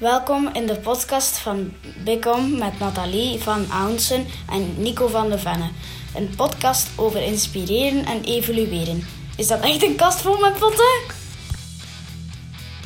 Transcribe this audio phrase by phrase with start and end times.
[0.00, 1.72] Welkom in de podcast van
[2.04, 5.70] Bicom met Nathalie van Aunsen en Nico van de Venne.
[6.16, 9.00] Een podcast over inspireren en evolueren.
[9.36, 11.00] Is dat echt een kast vol met potten?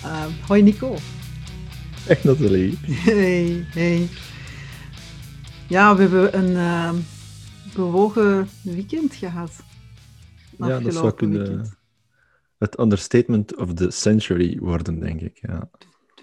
[0.04, 0.96] Uh, hoi Nico.
[2.06, 2.78] Echt Nathalie.
[2.82, 4.08] Hey, hey.
[5.68, 6.92] Ja, we hebben een uh,
[7.74, 9.62] bewogen weekend gehad.
[10.58, 11.76] Ja, dat zou kunnen
[12.58, 15.38] het understatement of the century worden, denk ik.
[15.42, 15.68] Ja.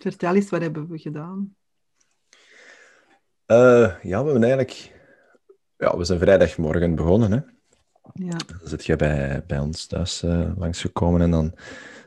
[0.01, 1.55] Vertel eens, wat hebben we gedaan?
[3.47, 4.99] Uh, ja, we hebben eigenlijk...
[5.77, 7.39] Ja, we zijn vrijdagmorgen begonnen, hè.
[8.13, 8.37] Ja.
[8.47, 11.53] Dan zit jij bij, bij ons thuis uh, langsgekomen en dan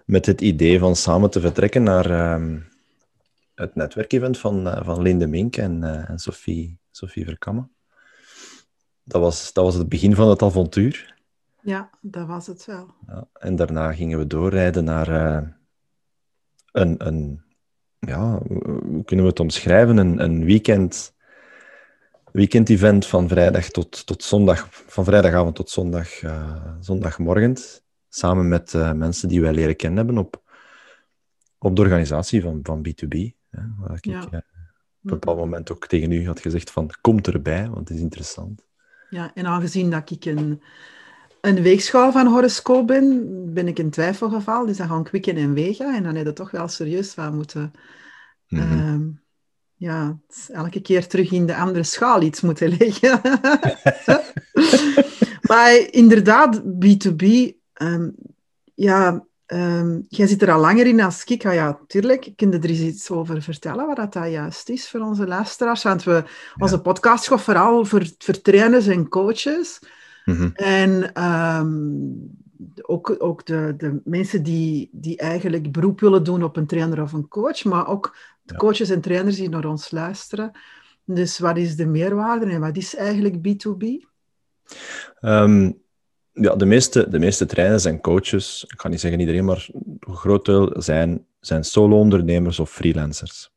[0.06, 2.60] met het idee van samen te vertrekken naar uh,
[3.54, 7.68] het netwerkevent van, uh, van Linde Mink en, en Sophie, Sophie Verkamme.
[9.02, 11.14] Dat was, dat was het begin van het avontuur.
[11.62, 12.94] Ja, dat was het wel.
[13.06, 15.08] Ja, en daarna gingen we doorrijden naar
[16.72, 17.43] een, een,
[18.06, 18.38] ja,
[18.84, 19.96] hoe kunnen we het omschrijven?
[19.96, 21.14] Een, een weekend,
[22.32, 27.56] weekend-event van vrijdag tot, tot zondag, van vrijdagavond tot zondag, uh, zondagmorgen,
[28.08, 30.42] samen met uh, mensen die wij leren kennen hebben op,
[31.58, 33.18] op de organisatie van, van B2B.
[33.50, 34.18] Hè, waar ik Ja.
[34.20, 37.96] uh, op een bepaald moment ook tegen u had gezegd van, kom erbij, want het
[37.96, 38.66] is interessant.
[39.10, 40.62] Ja, en aangezien dat ik een,
[41.44, 44.66] een weegschaal van horoscoop ben, ben ik in twijfel gevallen.
[44.66, 45.94] Dus dan gaan kwikken en wegen.
[45.94, 47.72] En dan heb je toch wel serieus van moeten...
[48.48, 48.62] Mhm.
[48.62, 49.02] ehm,
[49.74, 53.20] ja, elke keer terug in de andere schaal iets moeten leggen.
[55.50, 57.24] maar inderdaad, B2B...
[57.72, 58.10] ehm,
[58.74, 61.46] ja, ehm, jij zit er al langer in als ik.
[61.46, 62.32] Ah ja, tuurlijk.
[62.36, 65.82] Kun je er eens iets over vertellen, wat dat juist is voor onze luisteraars?
[65.82, 66.24] Want we,
[66.58, 69.80] onze podcast gaat vooral voor, voor trainers en coaches.
[70.24, 70.50] Mhm.
[70.54, 71.68] En ehm,
[72.82, 77.12] ook, ook de, de mensen die, die eigenlijk beroep willen doen op een trainer of
[77.12, 78.58] een coach, maar ook de Ja.
[78.58, 80.50] coaches en trainers die naar ons luisteren.
[81.04, 84.06] Dus wat is de meerwaarde en wat is eigenlijk B2B?
[85.20, 85.72] Ehm,
[86.32, 89.68] ja, de meeste, de meeste trainers en coaches, ik ga niet zeggen iedereen, maar
[90.00, 93.52] een groot deel zijn, zijn solo-ondernemers of freelancers.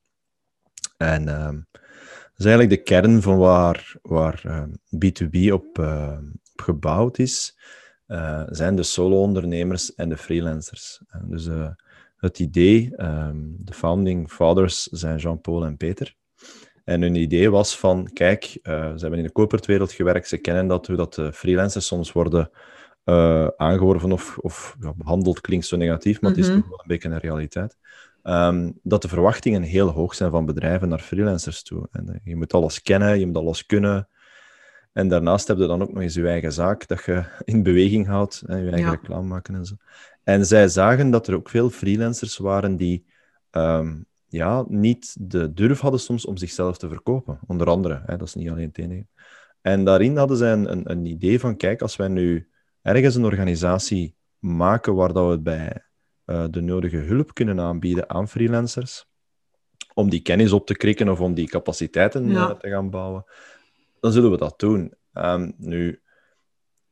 [0.98, 4.70] En ehm, dat is eigenlijk de kern van waar, waar ehm,
[5.06, 7.58] B2B op, eh, op gebouwd is,
[8.06, 11.02] eh, zijn de solo-ondernemers en de freelancers.
[11.08, 11.70] En dus eh,
[12.18, 16.16] het idee, ehm, de founding fathers zijn Jean-Paul en Peter.
[16.84, 20.68] En hun idee was van, kijk, eh, ze hebben in de corporate-wereld gewerkt, ze kennen
[20.68, 22.50] dat, hoe dat de freelancers soms worden
[23.58, 26.56] aangeworven of, of ja, behandeld, klinkt zo negatief, maar het is Mhm.
[26.60, 27.78] toch wel een beetje een realiteit.
[28.24, 31.88] Ehm, dat de verwachtingen heel hoog zijn van bedrijven naar freelancers toe.
[31.92, 34.08] En, je moet alles kennen, je moet alles kunnen.
[34.98, 38.08] En daarnaast heb je dan ook nog eens je eigen zaak dat je in beweging
[38.08, 38.98] houdt, en je eigen Ja.
[39.02, 39.76] reclame maken en zo.
[40.24, 43.06] En zij zagen dat er ook veel freelancers waren die
[43.50, 43.96] ehm,
[44.28, 47.40] ja, niet de durf hadden soms om zichzelf te verkopen.
[47.48, 49.06] Onder andere, hè, dat is niet alleen het enige.
[49.62, 52.48] En daarin hadden zij een, een, een idee van, kijk, als wij nu
[52.82, 55.84] ergens een organisatie maken waar dat we bij
[56.26, 59.06] eh, de nodige hulp kunnen aanbieden aan freelancers,
[59.94, 62.50] om die kennis op te krikken of om die capaciteiten Ja.
[62.50, 63.26] eh, te gaan bouwen,
[64.00, 64.94] dan zullen we dat doen.
[65.14, 66.02] Ehm, nu,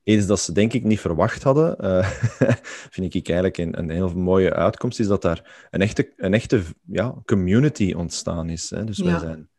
[0.04, 2.08] iets dat ze denk ik niet verwacht hadden, eh,
[2.96, 6.64] vind ik eigenlijk een, een heel mooie uitkomst, is dat daar een echte, een echte
[6.86, 8.70] ja, community ontstaan is.
[8.70, 8.84] Hè?
[8.84, 9.20] Dus wij Ja.
[9.20, 9.50] zijn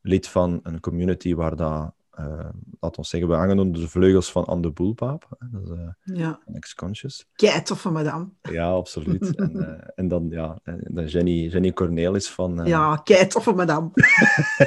[0.00, 2.48] lid van een community waar dat, eh
[2.80, 5.28] laten we zeggen, we hangen onder de vleugels van Anne de Boelpaap.
[5.50, 7.26] Dat is eh, Ja, Ex-Conscious.
[7.36, 8.28] kei toffe madame.
[8.50, 9.34] Ja, absoluut.
[9.36, 12.60] en, eh, en dan, ja, dan Jenny, Jenny Cornelis van...
[12.60, 13.90] eh, Ja, kei toffe madame.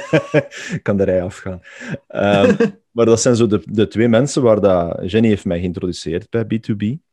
[0.82, 1.60] kan de rij afgaan.
[2.08, 2.56] Ehm,
[2.96, 6.44] maar dat zijn zo de, de twee mensen waar dat Jenny heeft mij geïntroduceerd bij
[6.44, 7.06] B2B.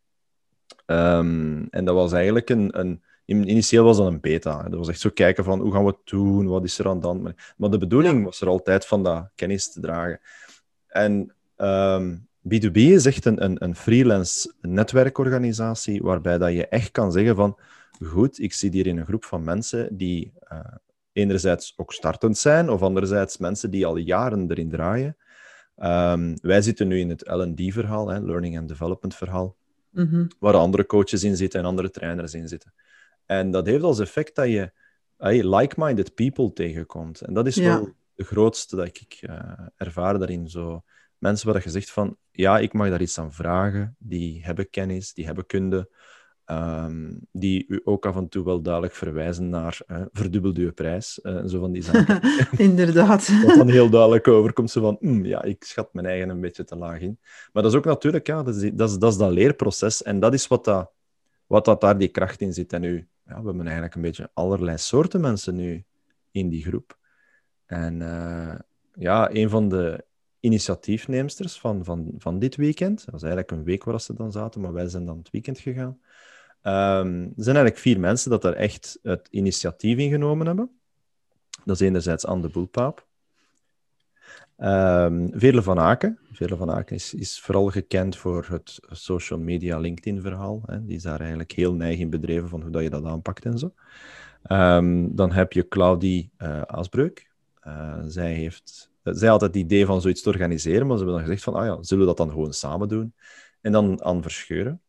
[0.85, 3.03] Ehm, en dat was eigenlijk een, een...
[3.25, 4.63] in- Initieel was dat een beta.
[4.63, 4.69] hè.
[4.69, 6.47] Dat was echt zo kijken van, hoe gaan we het doen?
[6.47, 7.33] Wat is er aan de hand?
[7.57, 10.19] Maar, de bedoeling was er altijd van dat kennis te dragen.
[10.87, 12.15] En ehm,
[12.47, 17.57] B2B is echt een, een, een freelance netwerkorganisatie waarbij dat je echt kan zeggen van,
[18.05, 20.59] goed, ik zit hier in een groep van mensen die eh,
[21.11, 25.17] enerzijds ook startend zijn, of anderzijds mensen die al jaren erin draaien.
[25.75, 29.55] Ehm, wij zitten nu in het L&D-verhaal, Learning and Development verhaal,
[29.89, 30.25] Mhm.
[30.39, 32.73] waar andere coaches in zitten en andere trainers in zitten.
[33.25, 34.71] En dat heeft als effect dat je
[35.17, 37.21] hey, like-minded people tegenkomt.
[37.21, 37.63] En dat is Ja.
[37.79, 39.39] wel de grootste dat ik eh,
[39.75, 40.47] ervaar daarin.
[40.49, 40.83] Zo,
[41.17, 45.13] mensen waar je zegt van, ja, ik mag daar iets aan vragen, die hebben kennis,
[45.13, 45.89] die hebben kunde,
[46.45, 51.21] ehm, die u ook af en toe wel duidelijk verwijzen naar eh verdubbelde uw prijs,
[51.21, 52.19] eh, zo van die zaken.
[52.69, 53.27] Inderdaad.
[53.45, 56.63] dat dan heel duidelijk overkomt, zo van, "Hmm, ja, ik schat mijn eigen een beetje
[56.63, 57.19] te laag in.
[57.53, 60.03] Maar dat is ook natuurlijk, ja, dat is, dat is, dat, is dat leerproces.
[60.03, 60.91] En dat is wat, dat,
[61.47, 62.73] wat dat daar die kracht in zit.
[62.73, 65.85] En nu, ja, we hebben eigenlijk een beetje allerlei soorten mensen nu
[66.31, 66.97] in die groep.
[67.65, 68.55] En uh,
[68.93, 70.05] ja, een van de
[70.39, 74.61] initiatiefneemsters van, van, van dit weekend, dat was eigenlijk een week waar ze dan zaten,
[74.61, 75.99] maar wij zijn dan het weekend gegaan.
[76.61, 80.79] Um, er zijn eigenlijk vier mensen dat daar echt het initiatief in genomen hebben.
[81.65, 83.04] Dat is enerzijds Anne de Boelpaap.
[84.57, 86.19] Um, Veerle van Aken.
[86.31, 90.61] Veerle van Aken is, is vooral gekend voor het social media LinkedIn-verhaal.
[90.81, 93.57] Die is daar eigenlijk heel neig in bedreven van hoe dat je dat aanpakt en
[93.57, 93.73] zo.
[94.51, 97.31] Um, dan heb je Claudie uh, Asbreuk.
[97.67, 101.29] Uh, zij, heeft, zij had het idee van zoiets te organiseren, maar ze hebben dan
[101.29, 103.13] gezegd van, ah ja, zullen we dat dan gewoon samen doen?
[103.61, 104.81] En dan aan Verscheuren,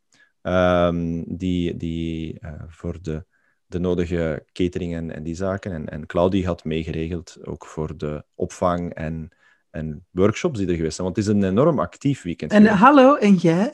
[0.43, 3.25] um, die, die uh, voor de,
[3.67, 5.73] de nodige catering en, en die zaken.
[5.73, 9.29] En, en Claudie had meegeregeld ook voor de opvang en
[9.77, 11.07] en workshops die er geweest zijn.
[11.07, 12.53] Want het is een enorm actief weekend.
[12.53, 13.73] En hallo, en jij?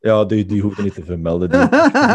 [0.00, 1.50] ja, die, die hoefde niet te vermelden.
[1.50, 1.58] Die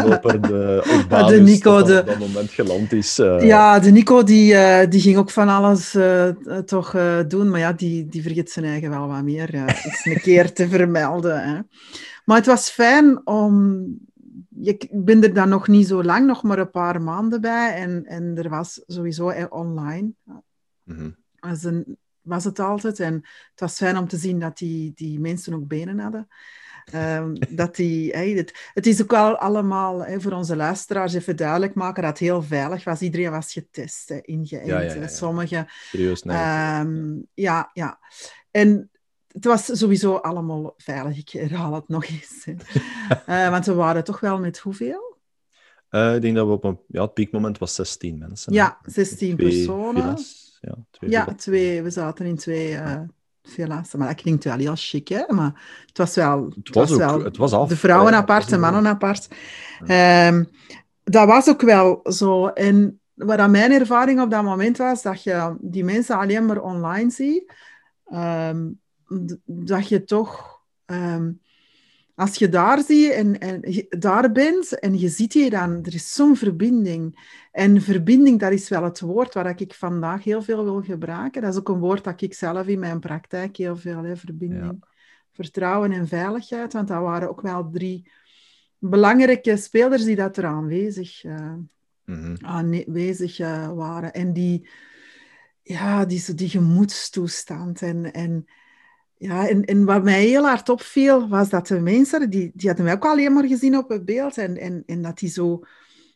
[0.10, 2.00] loper de, Nico, dat de...
[2.00, 3.18] op dat moment geland is.
[3.18, 3.40] Uh...
[3.40, 6.28] Ja, de Nico die, uh, die ging ook van alles uh,
[6.64, 6.96] toch
[7.28, 7.50] doen.
[7.50, 9.54] Maar ja, die, die vergeet zijn eigen wel wat meer.
[9.54, 11.42] eens een keer te vermelden.
[11.42, 11.60] Hè.
[12.24, 13.84] Maar het was fijn om...
[14.62, 17.74] Ik ben er dan nog niet zo lang, nog maar een paar maanden bij.
[17.74, 20.12] En, en er was sowieso online...
[20.84, 21.16] Mm -hmm.
[21.40, 23.00] Als een was het altijd.
[23.00, 23.14] En
[23.50, 26.28] het was fijn om te zien dat die, die mensen ook benen hadden.
[26.94, 31.36] Um, dat die, hey, het, het, is ook wel allemaal hey, voor onze luisteraars even
[31.36, 33.00] duidelijk maken dat het heel veilig was.
[33.00, 34.66] Iedereen was getest, hè, ingeënt.
[34.66, 35.66] Ja, ja, ja, Sommige.
[35.68, 36.80] Serieus, nee.
[36.80, 37.98] Um, ja, ja.
[38.50, 38.90] En
[39.28, 41.18] het was sowieso allemaal veilig.
[41.18, 42.46] Ik herhaal het nog eens.
[43.26, 45.18] uh, want we waren toch wel met hoeveel?
[45.90, 46.80] Uh, ik denk dat we op een...
[46.88, 48.52] Ja, het piekmoment was 16 mensen.
[48.52, 50.02] Ja, 16 personen.
[50.02, 53.00] Villas ja, twee, ja twee, we zaten in twee uh,
[53.42, 53.94] villa's.
[53.94, 55.24] Maar dat klinkt wel heel chic, hè?
[55.28, 56.44] Maar het was wel...
[56.44, 59.28] Het was, was ook, wel het was af, de vrouwen ja, apart, de mannen apart.
[59.86, 60.28] Ja.
[60.28, 60.48] Um,
[61.04, 62.46] dat was ook wel zo.
[62.46, 67.10] En wat mijn ervaring op dat moment was, dat je die mensen alleen maar online
[67.10, 67.52] ziet,
[68.12, 68.80] um,
[69.44, 70.52] dat je toch...
[70.86, 71.42] Um,
[72.14, 76.12] als je daar ziet en, en daar bent en je ziet je dan, er is
[76.12, 77.32] zo'n verbinding.
[77.52, 81.42] En verbinding, dat is wel het woord waar ik vandaag heel veel wil gebruiken.
[81.42, 84.62] Dat is ook een woord dat ik zelf in mijn praktijk heel veel, hè, verbinding.
[84.80, 84.88] Ja.
[85.32, 88.10] Vertrouwen en veiligheid, want dat waren ook wel drie
[88.78, 91.54] belangrijke spelers die dat er aanwezig, uh,
[92.04, 92.36] mm-hmm.
[92.40, 94.12] aanwezig uh, waren.
[94.12, 94.68] En die,
[95.62, 98.12] ja, die, die gemoedstoestand en...
[98.12, 98.44] en
[99.24, 102.84] ja, en, en wat mij heel hard opviel, was dat de mensen, die, die hadden
[102.84, 104.38] mij ook alleen maar gezien op het beeld.
[104.38, 105.62] En, en, en dat die zo...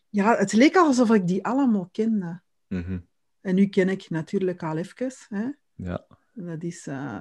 [0.09, 2.41] Ja, het leek alsof ik die allemaal kende.
[2.69, 3.07] Mm-hmm.
[3.41, 5.13] En nu ken ik natuurlijk al even.
[5.29, 5.47] Hè?
[5.75, 6.07] Ja.
[6.33, 6.87] Dat is...
[6.87, 7.19] Uh...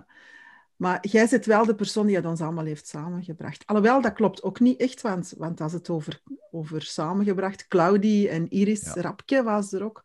[0.76, 3.66] Maar jij zit wel de persoon die het ons allemaal heeft samengebracht.
[3.66, 7.68] Alhoewel, dat klopt ook niet echt, want, want als het over, over samengebracht...
[7.68, 9.02] Claudie en Iris ja.
[9.02, 10.04] Rapke was er ook.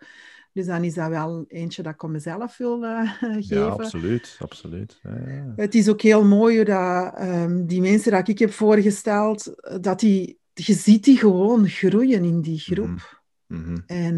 [0.52, 3.56] Dus dan is dat wel eentje dat ik om mezelf wil uh, geven.
[3.56, 4.36] Ja, absoluut.
[4.40, 5.00] absoluut.
[5.02, 5.52] Ja, ja.
[5.56, 10.38] Het is ook heel mooi dat um, die mensen die ik heb voorgesteld, dat die,
[10.52, 13.22] je ziet die gewoon groeien in die groep.
[13.46, 13.82] Mm -hmm.
[13.86, 14.14] En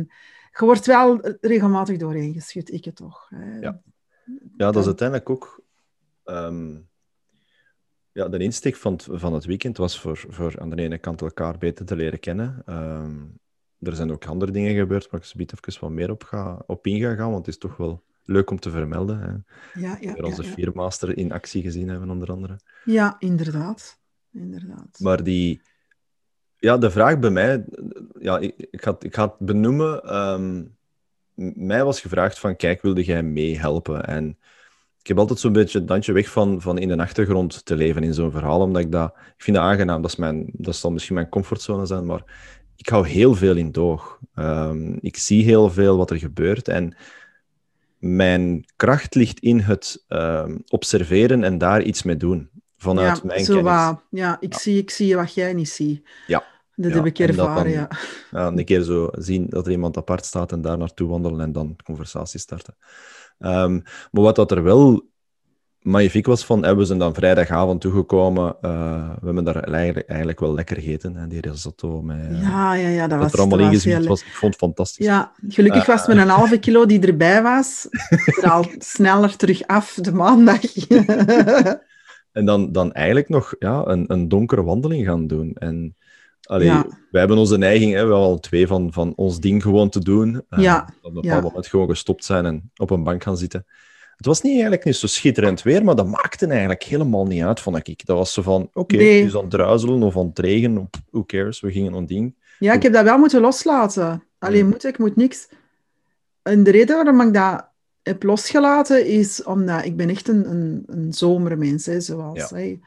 [0.51, 3.27] je wordt wel regelmatig doorheen geschud, ik het toch.
[3.29, 3.59] Hè.
[3.59, 3.81] Ja.
[4.57, 5.63] ja, dat is uiteindelijk ook...
[6.25, 6.89] Um,
[8.13, 11.21] ja, de insteek van het, van het weekend was voor, voor aan de ene kant
[11.21, 12.63] elkaar beter te leren kennen.
[12.67, 13.39] Um,
[13.87, 16.87] er zijn ook andere dingen gebeurd waar ik zo even wat meer op, ga, op
[16.87, 19.19] in ga gaan, want het is toch wel leuk om te vermelden.
[19.21, 19.31] Hè.
[19.81, 20.55] Ja, ja, we onze ja, ja.
[20.55, 22.61] Viermaster in actie gezien hebben, onder andere.
[22.85, 23.99] Ja, inderdaad.
[24.33, 24.99] inderdaad.
[25.00, 25.62] Maar die...
[26.57, 27.64] Ja, de vraag bij mij...
[28.21, 30.17] Ja, ik, ik, ga, ik ga het benoemen.
[30.17, 30.76] Um,
[31.55, 34.05] mij was gevraagd van, kijk, wilde jij meehelpen?
[34.07, 34.38] En
[35.00, 38.03] ik heb altijd zo'n beetje het dandje weg van, van in de achtergrond te leven
[38.03, 39.14] in zo'n verhaal, omdat ik dat...
[39.37, 42.25] Ik vind dat aangenaam, dat, is mijn, dat zal misschien mijn comfortzone zijn, maar
[42.76, 44.19] ik hou heel veel in doog.
[44.35, 46.97] Um, ik zie heel veel wat er gebeurt en
[47.99, 52.50] mijn kracht ligt in het um, observeren en daar iets mee doen.
[52.76, 53.73] Vanuit ja, mijn zo kennis.
[53.73, 54.02] Waar.
[54.11, 54.59] Ja, ik, ja.
[54.59, 56.09] Zie, ik zie wat jij niet ziet.
[56.26, 56.45] Ja.
[56.76, 57.88] Dat ja, heb ik ervaren, dan, ja.
[58.31, 58.47] ja.
[58.47, 61.76] Een keer zo zien dat er iemand apart staat en daar naartoe wandelen en dan
[61.85, 62.76] conversatie starten.
[63.38, 65.09] Um, maar wat dat er wel
[65.85, 68.57] magnifiek was van, eh, we zijn dan vrijdagavond toegekomen.
[68.62, 71.17] Uh, we hebben daar eigenlijk, eigenlijk wel lekker gegeten.
[71.17, 72.26] Hè, die risotto met...
[72.31, 73.33] Ja, ja, ja, dat was...
[73.33, 73.71] er allemaal
[74.07, 74.21] was.
[74.21, 75.07] Ik vond het fantastisch.
[75.07, 77.88] Ja, gelukkig uh, was het met een halve kilo die erbij was.
[78.43, 80.61] er al sneller terug af de maandag.
[82.33, 85.55] en dan, dan eigenlijk nog ja, een, een donkere wandeling gaan doen.
[85.55, 85.97] En
[86.43, 86.87] allee, ja.
[87.11, 90.00] wij hebben onze neiging, hè, we hebben al twee van, van ons ding gewoon te
[90.00, 90.43] doen.
[90.49, 90.88] Ja.
[91.00, 91.49] Op een bepaald ja.
[91.49, 93.67] moment gewoon gestopt zijn en op een bank gaan zitten.
[94.16, 97.61] Het was niet eigenlijk niet zo schitterend weer, maar dat maakte eigenlijk helemaal niet uit,
[97.61, 98.06] vond ik.
[98.06, 99.18] Dat was zo van, oké, okay, nee.
[99.18, 102.35] het is aan het druizelen of aan het regen, who cares, we gingen een ding.
[102.59, 104.25] Ja, ik heb dat wel moeten loslaten.
[104.38, 105.49] Alleen moet ik, moet niks.
[106.42, 107.68] en de reden waarom ik dat
[108.02, 112.49] heb losgelaten is omdat ik ben echt een, een, een zomermens, hè, zoals...
[112.50, 112.56] Ja.
[112.56, 112.78] Hè.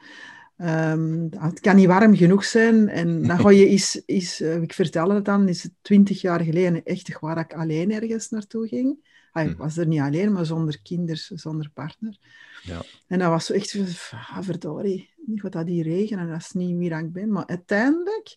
[0.58, 2.88] Ehm, het kan niet warm genoeg zijn.
[2.88, 6.40] En dan ga je is, is eh, ik vertel het dan, is het twintig jaar
[6.40, 9.07] geleden echt waar ik alleen ergens naartoe ging.
[9.32, 9.58] Ah, ik Mhm.
[9.58, 12.16] was er niet alleen, maar zonder kinders, zonder partner.
[12.62, 12.82] Ja.
[13.06, 13.78] En dat was zo echt,
[14.10, 17.30] ah, verdorie, niet wat dat die regen en dat is niet wie dat ik ben.
[17.32, 18.36] Maar uiteindelijk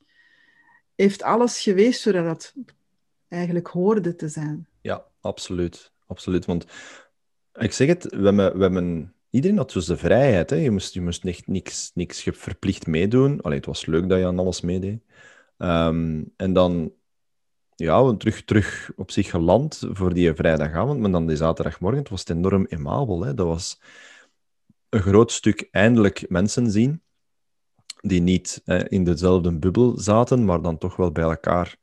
[0.96, 2.54] heeft alles geweest zodat het
[3.28, 4.68] eigenlijk hoorde te zijn.
[4.82, 5.92] Ja, absoluut.
[6.08, 6.46] absoluut.
[6.46, 6.66] Want
[7.54, 10.50] ik zeg het, we hebben, we hebben, iedereen had dus de vrijheid.
[10.50, 10.56] Hè?
[10.56, 13.42] Je moest, je moest echt niks, niks verplicht meedoen.
[13.42, 15.04] Allee, het was leuk dat je aan alles meedeed.
[15.58, 16.92] Ehm, en dan,
[17.82, 22.10] ja, we terug, terug op zich geland voor die vrijdagavond, maar dan die zaterdagmorgen, het
[22.10, 23.22] was enorm emabel.
[23.22, 23.34] Hè?
[23.34, 23.82] Dat was
[24.90, 27.02] een groot stuk eindelijk mensen zien
[28.02, 31.76] die niet in dezelfde bubbel zaten, maar dan toch wel bij elkaar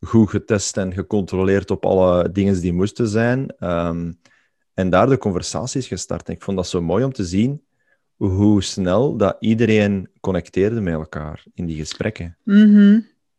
[0.00, 3.48] goed getest en gecontroleerd op alle dingen die moesten zijn.
[3.58, 4.12] Ehm,
[4.74, 6.28] en daar de conversaties gestart.
[6.28, 7.62] En ik vond dat zo mooi om te zien
[8.16, 12.36] hoe snel dat iedereen connecteerde met elkaar in die gesprekken.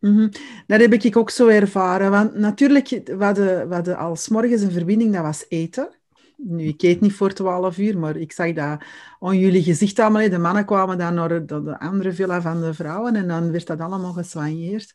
[0.06, 0.28] Mhm.
[0.68, 2.12] Dat heb ik ook zo ervaren.
[2.12, 5.90] Want natuurlijk, we hadden, we hadden als morgens een verbinding, dat was eten.
[6.38, 8.82] Nu, ik eet niet voor 12 uur, maar ik zag dat
[9.20, 10.30] aan jullie gezicht allemaal.
[10.30, 13.68] De mannen kwamen dan naar de, de andere villa van de vrouwen en dan werd
[13.68, 14.94] dat allemaal geswanjeerd.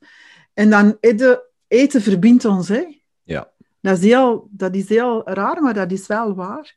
[0.54, 2.98] En dan eten, eten verbindt ons, hè.
[3.22, 3.50] Ja.
[3.80, 6.74] Dat is, heel, dat is heel raar, maar dat is wel waar.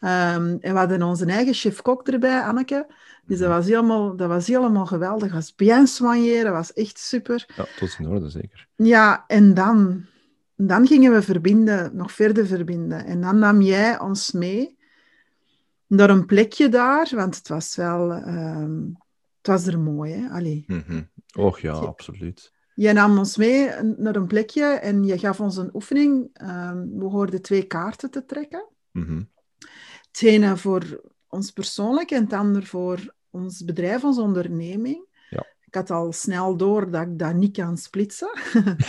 [0.00, 2.86] Ehm, en we hadden onze eigen chef-kok erbij, Anneke.
[3.26, 5.28] Dus dat was helemaal, dat was helemaal geweldig.
[5.28, 7.52] Dat was bien soigné, dat was echt super.
[7.56, 8.68] Ja, tot in orde, zeker.
[8.76, 10.04] Ja, en dan,
[10.56, 13.04] dan gingen we verbinden, nog verder verbinden.
[13.04, 14.78] En dan nam jij ons mee
[15.86, 18.12] naar een plekje daar, want het was wel...
[18.12, 18.80] ehm,
[19.44, 20.28] het was er mooi, hè?
[20.28, 20.64] Allee.
[20.66, 21.02] Mhm.
[21.36, 22.52] Och ja, absoluut.
[22.74, 26.30] Jij nam ons mee naar een plekje en je gaf ons een oefening.
[26.32, 28.66] Ehm, we hoorden twee kaarten te trekken.
[28.92, 29.22] Mhm.
[30.10, 31.00] Het ene voor
[31.34, 35.06] ons persoonlijk en het ander voor ons bedrijf, onze onderneming.
[35.30, 35.46] Ja.
[35.66, 38.38] Ik had al snel door dat ik dat niet kan splitsen.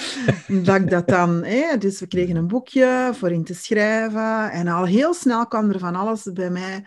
[0.66, 1.44] dat ik dat dan...
[1.44, 4.52] Hè, dus we kregen een boekje voor in te schrijven.
[4.52, 6.86] En al heel snel kwam er van alles bij mij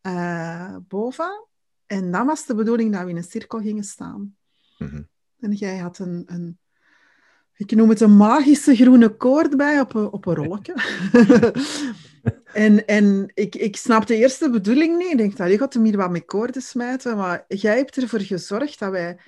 [0.00, 1.48] eh, boven.
[1.86, 4.36] En dan was de bedoeling dat we in een cirkel gingen staan.
[4.78, 5.02] Mhm.
[5.40, 6.58] En jij had een, een
[7.56, 10.74] ik noem het een magische groene koord bij op een, op een rolletje.
[12.54, 15.10] en en ik, ik eerst de bedoeling niet.
[15.10, 17.16] Ik denk, dat je gaat hem hier wat met koorden smijten.
[17.16, 19.18] Maar jij hebt ervoor gezorgd dat wij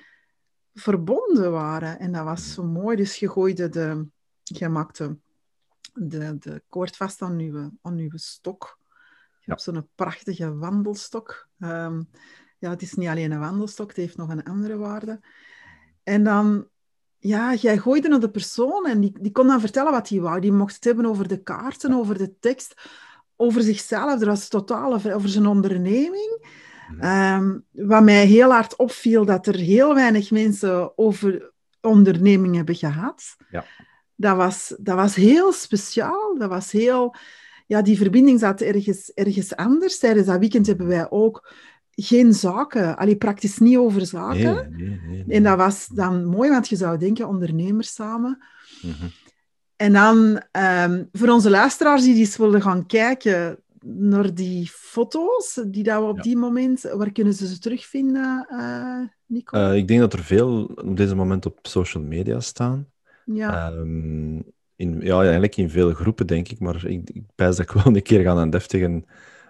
[0.73, 1.99] verbonden waren.
[1.99, 2.95] En dat was zo mooi.
[2.95, 4.07] Dus je gooide de...
[4.43, 5.17] Je maakte
[5.93, 8.77] de, de koord vast aan uw, aan uw stok.
[8.79, 9.53] Je Ja.
[9.53, 11.47] hebt zo'n prachtige wandelstok.
[11.59, 12.01] Ehm,
[12.59, 15.19] ja, het is niet alleen een wandelstok, het heeft nog een andere waarde.
[16.03, 16.67] En dan,
[17.17, 20.39] ja, jij gooide naar de persoon en die, die kon dan vertellen wat hij wou.
[20.39, 22.81] Die mocht het hebben over de kaarten, over de tekst,
[23.35, 24.21] over zichzelf.
[24.21, 26.47] Er was totaal over, zijn onderneming.
[26.89, 27.01] Mhm.
[27.01, 31.51] Ehm, wat mij heel hard opviel, dat er heel weinig mensen over
[31.81, 33.35] onderneming hebben gehad.
[33.49, 33.65] Ja.
[34.15, 36.37] Dat was, dat was heel speciaal.
[36.37, 37.15] Dat was heel...
[37.67, 39.99] Ja, die verbinding zat ergens, ergens anders.
[39.99, 41.53] Tijdens dat weekend hebben wij ook
[41.95, 44.55] geen zaken, allee, praktisch niet over zaken.
[44.55, 45.37] Nee, nee, nee, nee.
[45.37, 48.43] En dat was dan mooi, want je zou denken, ondernemers samen.
[48.81, 49.05] Mhm.
[49.85, 55.83] En dan, ehm, voor onze luisteraars die eens willen gaan kijken naar die foto's, die
[55.83, 56.21] dat we op Ja.
[56.21, 59.57] die moment, waar kunnen ze ze terugvinden, eh, Nico?
[59.57, 62.87] Eh, ik denk dat er veel op deze moment op social media staan.
[63.25, 63.71] ja.
[63.71, 64.35] Ehm,
[64.75, 66.59] in, ja, eigenlijk in veel groepen, denk ik.
[66.59, 69.03] Maar ik, ik pijs dat ik wel een keer ga een deftige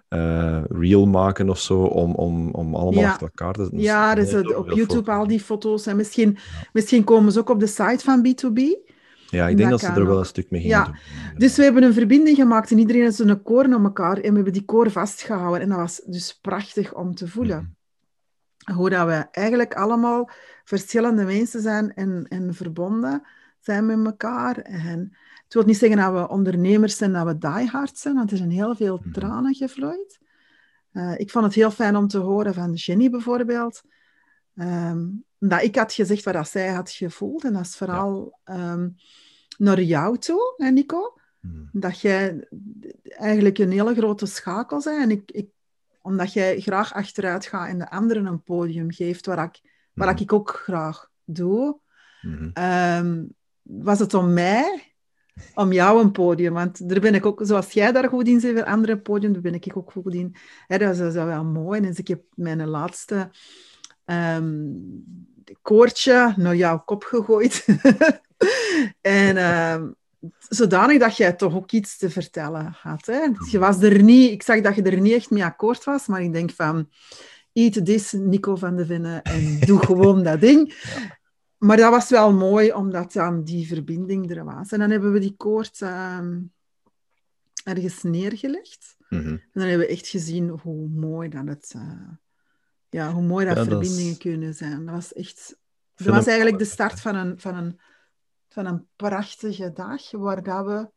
[0.08, 3.08] eh, reel maken of zo, om, om, om allemaal Ja.
[3.10, 5.08] achter elkaar te ja, dus op YouTube foto's.
[5.08, 5.86] al die foto's.
[5.86, 6.38] En misschien,
[6.72, 8.85] misschien komen ze ook op de site van B2B.
[9.30, 10.84] Ja, ik denk dat dat ze er wel een stuk mee gingen Ja.
[10.84, 10.94] doen.
[11.38, 14.16] Dus we hebben een verbinding gemaakt en iedereen heeft een koor naar elkaar.
[14.16, 15.60] En we hebben die koor vastgehouden.
[15.60, 17.56] En dat was dus prachtig om te voelen.
[17.58, 17.74] Mhm.
[18.76, 20.30] hoe dat we eigenlijk allemaal
[20.64, 23.22] verschillende mensen zijn en, en verbonden
[23.60, 24.56] zijn met elkaar.
[24.58, 28.36] En het wil niet zeggen dat we ondernemers zijn, dat we diehard zijn, want er
[28.36, 29.12] zijn heel veel Mhm.
[29.12, 30.18] tranen gevloeid.
[30.92, 33.82] Eh, ik vond het heel fijn om te horen van Jenny bijvoorbeeld,
[34.56, 35.04] ehm,
[35.48, 37.44] dat ik had gezegd wat dat zij had gevoeld.
[37.44, 38.88] En dat is vooral ehm,
[39.58, 41.64] naar jou toe, hè, Nico Mhm.
[41.72, 42.48] dat jij
[43.02, 45.02] eigenlijk een hele grote schakel bent.
[45.02, 45.48] En ik, ik,
[46.02, 49.60] omdat jij graag achteruit gaat en de anderen een podium geeft, waar ik,
[49.94, 50.22] waar Mhm.
[50.22, 51.78] ik ook graag doe,
[52.22, 52.50] Mhm.
[52.52, 53.24] ehm,
[53.62, 54.94] was het om mij,
[55.54, 56.52] om jou een podium.
[56.52, 59.42] Want daar ben ik ook, zoals jij daar goed in zit, voor andere podium, daar
[59.42, 60.34] ben ik ook goed in.
[60.66, 61.80] Hè, dat is dat is wel mooi.
[61.80, 63.30] En dus ik heb mijn laatste
[64.04, 64.70] ehm,
[65.62, 67.64] koordje naar jouw kop gegooid.
[69.00, 69.88] en ehm,
[70.48, 73.06] zodanig dat jij toch ook iets te vertellen had.
[73.06, 73.26] Hè?
[73.50, 76.22] Je was er niet, ik zag dat je er niet echt mee akkoord was, maar
[76.22, 76.90] ik denk van,
[77.52, 80.74] eat this, Nico van de Vinnen, en doe gewoon dat ding.
[81.56, 84.72] Maar dat was wel mooi, omdat dan die verbinding er was.
[84.72, 86.40] En dan hebben we die koord ehm,
[87.64, 88.96] ergens neergelegd.
[89.08, 89.28] Mhm.
[89.28, 91.72] En dan hebben we echt gezien hoe mooi dat het...
[91.76, 92.08] eh,
[92.96, 94.84] ja, hoe mooi dat Ja, dat is- verbindingen kunnen zijn.
[94.84, 95.58] Dat was echt...
[95.94, 97.80] Dat was eigenlijk de start van een, van een,
[98.48, 100.90] van een prachtige dag, waar dat we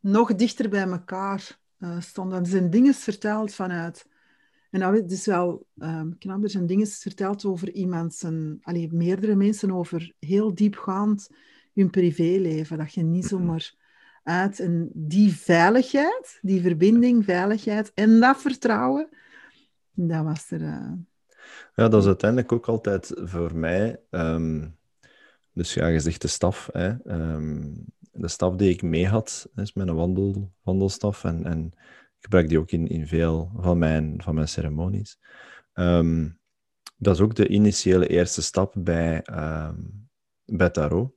[0.00, 2.40] nog dichter bij elkaar eh, stonden.
[2.40, 4.06] Er zijn dingen verteld vanuit...
[4.70, 6.42] En dat is wel ehm, knap.
[6.42, 8.58] Er zijn dingen verteld over iemand zijn...
[8.62, 11.28] Allee, meerdere mensen over heel diepgaand
[11.74, 12.78] hun privéleven.
[12.78, 13.74] Dat je niet zomaar
[14.22, 14.60] uit...
[14.60, 19.08] En die veiligheid, die verbinding, veiligheid en dat vertrouwen,
[19.94, 20.62] dat was er...
[20.62, 20.92] eh,
[21.74, 24.00] Ja, dat is uiteindelijk ook altijd voor mij.
[24.10, 24.68] ehm,
[25.52, 26.68] dus ja, je zegt de staf.
[26.72, 27.72] Hè, ehm,
[28.12, 31.24] de staf die ik mee had, is mijn wandel, wandelstaf.
[31.24, 31.66] En, en
[32.18, 35.18] ik gebruik die ook in, in veel van mijn, van mijn ceremonies.
[35.72, 36.28] Ehm,
[36.96, 39.22] dat is ook de initiële eerste stap bij,
[40.44, 41.12] bij Tarot.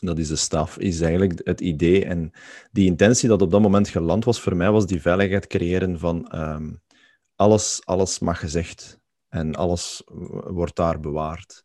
[0.00, 2.30] Dat is de staf, is eigenlijk het idee en
[2.72, 6.28] die intentie dat op dat moment geland was voor mij, was die veiligheid creëren van
[7.44, 10.02] alles, alles mag gezegd en alles
[10.46, 11.64] wordt daar bewaard.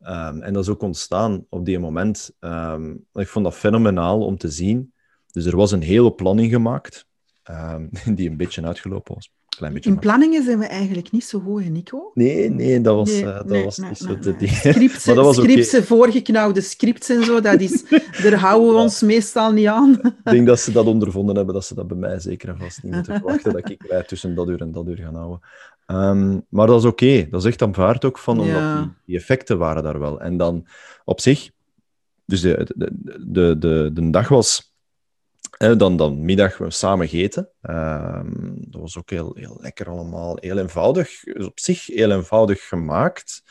[0.00, 2.30] Ehm, en dat is ook ontstaan op die moment.
[2.40, 4.92] Ehm, ik vond dat fenomenaal om te zien.
[5.32, 7.06] Dus er was een hele planning gemaakt,
[7.42, 9.32] ehm, die een beetje uitgelopen was.
[9.56, 9.90] Klein beetje.
[9.90, 12.10] In planningen zijn we eigenlijk niet zo goed, Nico?
[12.14, 14.38] Nee, nee, dat was, Nee, eh, dat nee, was nee, niet zo nee, de nee.
[14.38, 17.84] die- Scripts, Maar dat was voorgeknauwde scripts en zo, dat is,
[18.22, 19.90] daar houden we ons meestal niet aan.
[20.02, 22.82] Ik denk dat ze dat ondervonden hebben, dat ze dat bij mij zeker en vast
[22.82, 25.40] niet moeten verwachten, dat ik mij tussen dat uur en dat uur ga houden.
[25.86, 27.26] Ehm, maar dat is oké.
[27.30, 28.78] Dat is echt aanvaard ook van, omdat Ja.
[28.82, 30.20] die, die effecten waren daar wel.
[30.20, 30.66] En dan
[31.04, 31.50] op zich,
[32.26, 32.90] dus de, de,
[33.26, 34.73] de, de, de dag was,
[35.58, 37.48] dan, dan middag we samen gegeten.
[37.62, 42.68] Ehm, dat was ook heel, heel lekker allemaal, heel eenvoudig, dus op zich heel eenvoudig
[42.68, 43.42] gemaakt.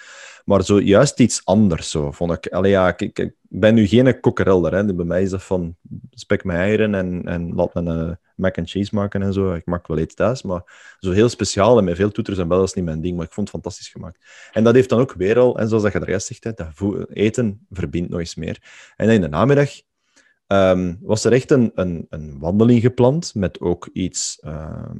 [0.45, 2.47] Maar zo juist iets anders, zo, vond ik.
[2.47, 4.73] Allee, ja, ik, ik, ben nu geen kokkerelder.
[4.73, 4.93] Hè.
[4.93, 5.75] Bij mij is dat van
[6.09, 9.53] spek met eieren en, en laat me een mac and cheese maken en zo.
[9.53, 12.63] Ik maak wel iets thuis, maar zo heel speciaal en met veel toeters en bellen
[12.63, 13.15] is niet mijn ding.
[13.15, 14.25] Maar ik vond het fantastisch gemaakt.
[14.51, 16.51] En dat heeft dan ook weer al, en zoals dat je er juist zegt, hè,
[16.53, 18.61] dat eten verbindt nog eens meer.
[18.95, 19.69] En in de namiddag
[20.53, 24.97] ehm, was er echt een, een, een wandeling gepland met ook iets, ehm,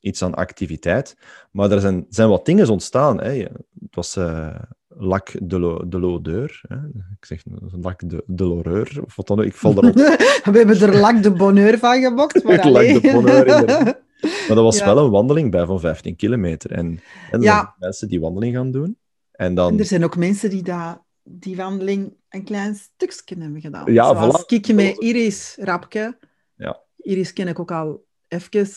[0.00, 1.16] iets aan activiteit.
[1.50, 3.20] Maar er zijn, zijn wat dingen ontstaan.
[3.20, 3.30] Hè.
[3.32, 4.54] Het was eh
[4.96, 6.60] Lac de, lo, de l'Odeur.
[6.68, 6.76] Hè.
[7.18, 7.42] Ik zeg
[7.80, 9.00] Lac de, de l'Horreur.
[9.04, 9.44] Of wat dan ook.
[9.44, 9.94] Ik val erop.
[10.52, 14.00] We hebben er lak de bonheur van gebokt, maar lak de bonheur, inderdaad.
[14.46, 14.84] Maar dat was Ja.
[14.94, 16.72] wel een wandeling bij van 15 kilometer.
[16.72, 16.86] En,
[17.30, 17.54] en er Ja.
[17.56, 18.98] zijn mensen die wandeling gaan doen.
[19.32, 19.72] En dan...
[19.72, 23.92] En er zijn ook mensen die dat, die wandeling een klein stukje hebben gedaan.
[23.92, 24.46] Ja, Zoals voilà.
[24.46, 26.18] ik met Iris Rapke.
[26.54, 26.80] Ja.
[26.96, 28.68] Iris ken ik ook al even.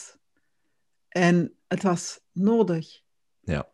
[1.08, 3.02] En het was nodig.
[3.42, 3.68] Ja.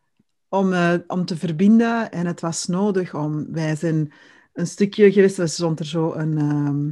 [0.49, 2.11] Om, eh, om te verbinden.
[2.11, 3.51] En het was nodig om...
[3.51, 4.13] Wij zijn
[4.53, 5.37] een stukje geweest.
[5.37, 6.89] Er stond er zo een, ehm,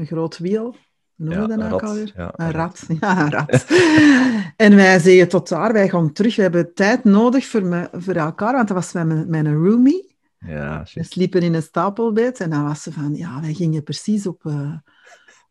[0.00, 0.76] een groot wiel.
[1.14, 2.12] Noemen Ja, dat een nou ook alweer?
[2.16, 2.86] Ja, een een rat.
[3.00, 3.66] Ja, een rat.
[4.66, 6.36] en wij zeggen tot daar, wij gaan terug.
[6.36, 8.52] We hebben tijd nodig voor, me, voor elkaar.
[8.52, 10.09] Want dat was met mijn, mijn roomie.
[10.46, 11.06] Ja, We shit.
[11.06, 14.76] sliepen in een stapelbed en dan was ze van, ja, wij gingen precies op, eh,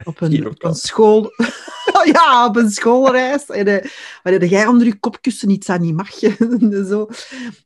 [0.03, 1.31] op, een, op een school...
[2.13, 3.45] ja, op een schoolreis.
[3.45, 3.91] En uh,
[4.23, 6.11] waar jij onder je kopkussen iets aan niet mag.
[6.89, 7.05] Zo.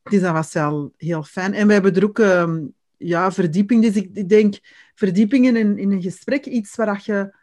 [0.04, 1.54] Dus dat was wel heel fijn.
[1.54, 3.82] En we hebben er ook um, ja, verdieping.
[3.82, 4.60] Dus ik, ik denk,
[4.96, 7.34] verdiepingen in, in een gesprek, iets waar je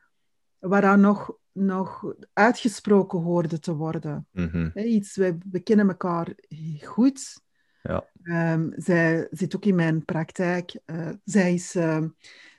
[0.59, 4.27] waar dat nog, nog uitgesproken hoorde te worden.
[4.33, 4.71] Mm -hmm.
[4.75, 6.35] He, iets, wij, we kennen elkaar
[6.81, 7.41] goed.
[7.83, 8.05] Ja.
[8.53, 10.81] Um, zij zit ook in mijn praktijk.
[10.87, 12.05] Uh, zij, is, uh,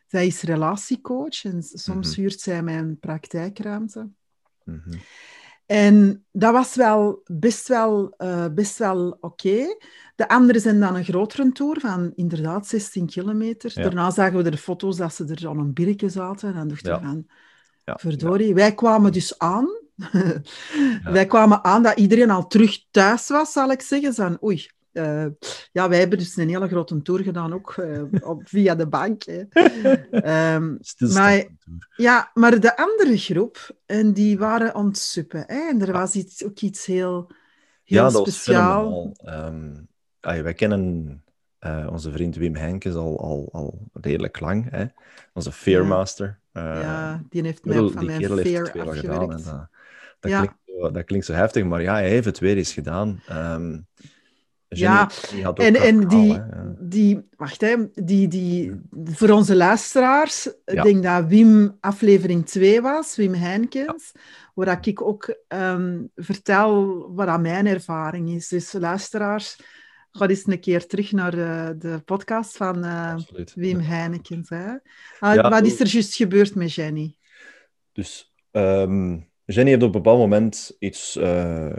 [0.07, 2.21] zij is relatiecoach en soms mm -hmm.
[2.23, 4.09] huurt zij mijn praktijkruimte.
[4.63, 4.99] Mm -hmm.
[5.71, 9.27] En dat was wel best wel, uh, best wel oké.
[9.27, 9.77] Okay.
[10.15, 13.71] De anderen zijn dan een grotere tour van inderdaad 16 kilometer.
[13.73, 13.81] Ja.
[13.81, 16.49] Daarna zagen we de foto's dat ze er al een birkje zaten.
[16.49, 17.07] En dan dachten we ja.
[17.07, 17.27] van,
[17.85, 17.97] ja.
[17.99, 18.53] verdorie.
[18.53, 19.67] Wij kwamen dus aan.
[21.03, 24.13] wij kwamen aan dat iedereen al terug thuis was, zal ik zeggen.
[24.13, 25.25] Van, oei, uh,
[25.71, 29.23] ja, wij hebben dus een hele grote tour gedaan, ook uh, op, via de bank.
[30.11, 30.79] um,
[31.13, 31.45] maar,
[31.95, 35.43] ja, maar de andere groep, en die waren aan het suppen.
[35.47, 35.69] Hè?
[35.69, 37.31] En er was iets, ook iets heel,
[37.83, 39.15] heel ja, speciaal.
[39.25, 39.87] Um,
[40.19, 41.23] ah, wij kennen
[41.59, 44.69] uh, onze vriend Wim Henkes al, al, al redelijk lang.
[44.69, 44.85] Hè?
[45.33, 46.39] Onze Fearmaster.
[46.53, 46.79] Ja.
[46.79, 49.31] ja, die heeft mij van mijn Fear het gedaan.
[49.31, 49.69] En
[50.19, 50.39] dat, ja.
[50.39, 53.21] klinkt zo, dat klinkt zo heftig, maar ja, hij heeft het weer eens gedaan.
[53.31, 53.87] Um,
[54.79, 56.75] Ja, Jenny had ook En, en die, ja.
[56.79, 58.71] die, wacht hè, die, die,
[59.03, 60.83] voor onze luisteraars, ik Ja.
[60.83, 64.11] denk dat Wim aflevering 2 was, Wim Heinkens,
[64.53, 68.47] waar dat ik ook ehm, vertel wat dat mijn ervaring is.
[68.47, 69.57] Dus luisteraars,
[70.11, 73.15] ga eens een keer terug naar de, de podcast van eh.
[73.55, 73.85] Wim Ja.
[73.85, 74.49] Heinkens.
[74.49, 74.67] Hè.
[75.19, 77.15] Ah, Ja, wat is er juist gebeurd met Jenny?
[77.91, 81.73] Dus ehm, Jenny heeft op een bepaald moment iets eh,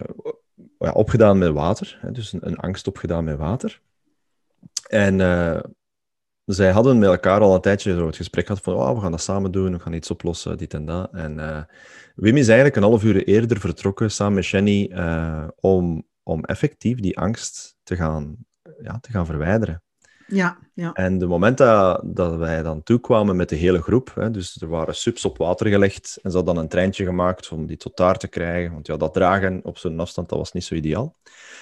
[0.85, 1.99] ja, opgedaan met water.
[2.01, 3.81] Hè, dus een, een angst opgedaan met water.
[4.89, 5.61] En eh,
[6.45, 9.11] zij hadden met elkaar al een tijdje zo het gesprek gehad van oh, we gaan
[9.11, 11.13] dat samen doen, we gaan iets oplossen, dit en dat.
[11.13, 11.63] En eh,
[12.15, 17.01] Wim is eigenlijk een half uur eerder vertrokken samen met Jenny eh, om, om effectief
[17.01, 18.37] die angst te gaan,
[18.83, 19.83] ja, te gaan verwijderen.
[20.27, 20.93] Ja, ja.
[20.93, 24.95] En de moment dat, wij dan toekwamen met de hele groep, hè, dus er waren
[24.95, 28.19] subs op water gelegd en ze hadden dan een treintje gemaakt om die tot daar
[28.19, 31.15] te krijgen, want ja, dat dragen op zo'n afstand, dat was niet zo ideaal.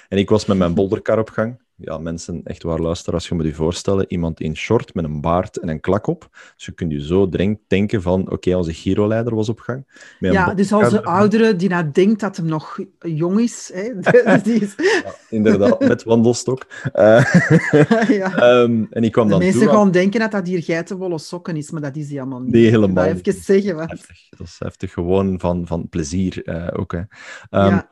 [0.08, 1.60] En ik was met mijn bolderkar op gang.
[1.82, 5.20] Ja, mensen, echt waar luisteren, als je me die voorstellen, iemand in short met een
[5.20, 6.28] baard en een klak op.
[6.56, 9.86] Dus je kunt je zo denk- denken van, oké, onze Giro-leider was op gang.
[10.18, 13.92] Ja dus als de oudere die nou denkt dat hem nog jong is, hè,
[14.42, 16.66] die is Ja, inderdaad, met wandelstok.
[16.92, 17.34] Eh,
[18.20, 18.34] ja.
[18.36, 21.18] ehm, en ik kwam De dan mensen toe aan- gaan denken dat dat hier geitenwolle
[21.18, 22.52] sokken is, maar dat is die helemaal niet.
[22.52, 23.26] Nee, Ik helemaal dat niet.
[23.26, 23.90] even zeggen, want...
[23.90, 24.28] heftig.
[24.28, 26.92] Dat is heftig, gewoon van, van plezier eh, ook.
[26.92, 26.98] Hè.
[27.50, 27.88] Ehm, ja,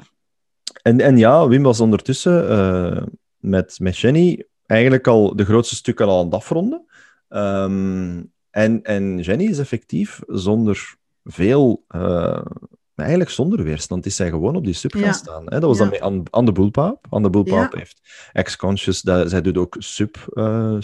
[0.82, 3.02] En, en ja, Wim was ondertussen eh,
[3.38, 6.84] met, met Jenny eigenlijk al de grootste stukken al aan het afronden.
[7.28, 12.42] Ehm, en, en Jenny is effectief zonder veel, eh,
[12.94, 15.12] eigenlijk zonder weerstand, is zij gewoon op die sub gaan Ja.
[15.12, 15.44] staan.
[15.44, 15.60] Hè?
[15.60, 15.82] Dat was Ja.
[15.82, 17.06] dan met Anne, Anne de Boelpaap.
[17.08, 17.78] Anne de Boelpaap Ja.
[17.78, 18.00] heeft
[18.32, 20.76] ex-conscious, dat- zij doet ook sub, eh,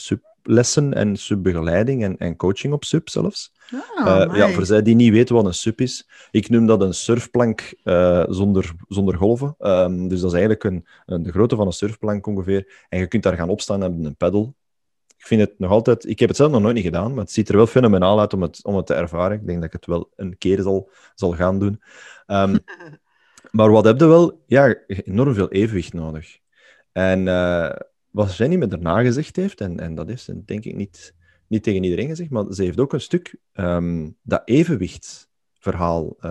[0.44, 3.52] sublessen en subbegeleiding en, en coaching op sub zelfs.
[3.94, 6.80] Ah, Eh, ja, voor zij die niet weten wat een sub is, ik noem dat
[6.82, 9.54] een surfplank eh, zonder, zonder golven.
[9.58, 12.86] Ehm, dus dat is eigenlijk een, een- de grootte van een surfplank ongeveer.
[12.88, 14.54] En je kunt daar gaan opstaan en hebben een pedal.
[15.16, 16.08] Ik vind het nog altijd...
[16.08, 18.32] Ik heb het zelf nog nooit niet gedaan, maar het ziet er wel fenomenaal uit
[18.32, 19.36] om het, om het te ervaren.
[19.40, 21.82] Ik denk dat ik het wel een keer zal, zal gaan doen.
[22.26, 22.56] Ehm,
[23.56, 24.42] maar wat heb je wel?
[24.46, 26.38] Ja, enorm veel evenwicht nodig.
[26.92, 27.70] En eh,
[28.14, 31.14] wat Jenny me daarna gezegd heeft, en, en dat is denk ik niet,
[31.46, 34.42] niet tegen iedereen gezegd, maar ze heeft ook een stuk ehm, dat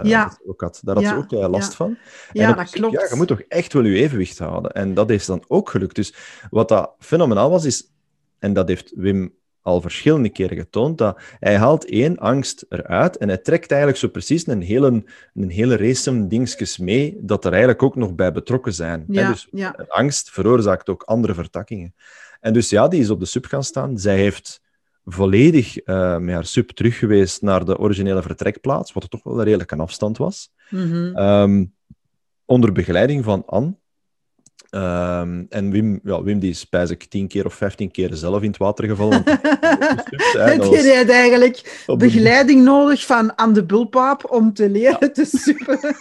[0.04, 0.24] Ja.
[0.24, 0.82] dat ze ook had.
[0.84, 1.76] Daar had ze ook eh, last ja.
[1.76, 1.98] van.
[2.32, 2.94] ja, dat stuk, klopt.
[2.94, 4.72] Ja, je moet toch echt wel je evenwicht houden.
[4.72, 5.96] En dat is dan ook gelukt.
[5.96, 6.16] Dus
[6.50, 7.92] wat dat fenomenaal was, is,
[8.40, 9.34] en dat heeft Wim
[9.64, 14.08] al verschillende keren getoond, dat hij haalt één angst eruit en hij trekt eigenlijk zo
[14.08, 18.74] precies een hele, een hele race dingetjes mee, dat er eigenlijk ook nog bij betrokken
[18.74, 19.06] zijn.
[19.08, 19.74] Ja, Dus ja.
[19.80, 21.96] een angst veroorzaakt ook andere vertakkingen.
[22.40, 23.98] En dus ja, die is op de sub gaan staan.
[23.98, 24.62] Zij heeft
[25.06, 29.38] volledig eh, met haar sub terug geweest naar de originele vertrekplaats, wat er toch wel
[29.38, 30.52] een redelijke afstand was.
[30.70, 31.16] Mhm.
[31.16, 31.66] Ehm,
[32.46, 33.76] onder begeleiding van Anne.
[34.74, 38.42] Ehm, en Wim, ja, Wim die is spijs ik tien keer of vijftien keer zelf
[38.42, 39.24] in het water gevallen.
[39.24, 45.80] Die was had eigenlijk begeleiding nodig van aan de bulpaap om te leren te suppen.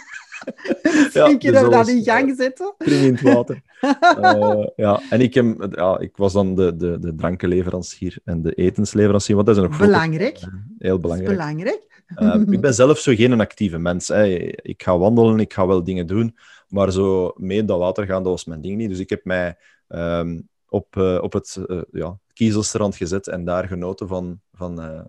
[1.13, 2.73] Ja, Een keer dus dat we dat in gang zetten.
[2.77, 3.61] spring in het water.
[3.79, 8.53] Eh, ja, en ik, heb, ja, ik was dan de, de, de drankenleverancier en de
[8.53, 9.77] etensleverancier, want dat is nog.
[9.77, 10.39] Belangrijk.
[10.39, 11.37] Heel Dat is belangrijk.
[11.37, 12.03] belangrijk.
[12.15, 14.07] Eh, ik ben zelf zo geen actieve mens.
[14.07, 14.23] Hè.
[14.61, 16.35] Ik ga wandelen, ik ga wel dingen doen,
[16.73, 18.89] maar zo mee dat water gaan, dat was mijn ding niet.
[18.89, 19.57] Dus ik heb mij
[19.87, 24.41] ehm, op, eh, op het eh, ja, kiezelstrand gezet en daar genoten van...
[24.53, 25.01] van eh,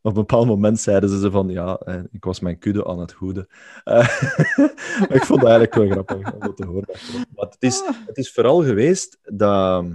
[0.00, 3.40] op een bepaald moment zeiden ze van, ja, ik was mijn kudde aan het goede.
[5.16, 6.88] Ik vond het eigenlijk wel grappig om dat te horen.
[7.34, 9.86] het is, het is vooral geweest dat...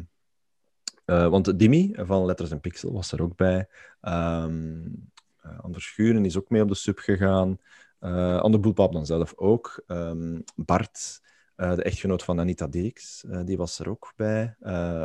[1.05, 3.67] want Dimi van Letters en Pixel was er ook bij.
[5.49, 7.59] Eh, Anders Schuren is ook mee op de sub gegaan.
[7.99, 9.83] Eh Ander Boelpap dan zelf ook.
[9.87, 11.21] Ehm, Bart,
[11.55, 14.55] eh, de echtgenoot van Anita Dirks, eh, die was er ook bij.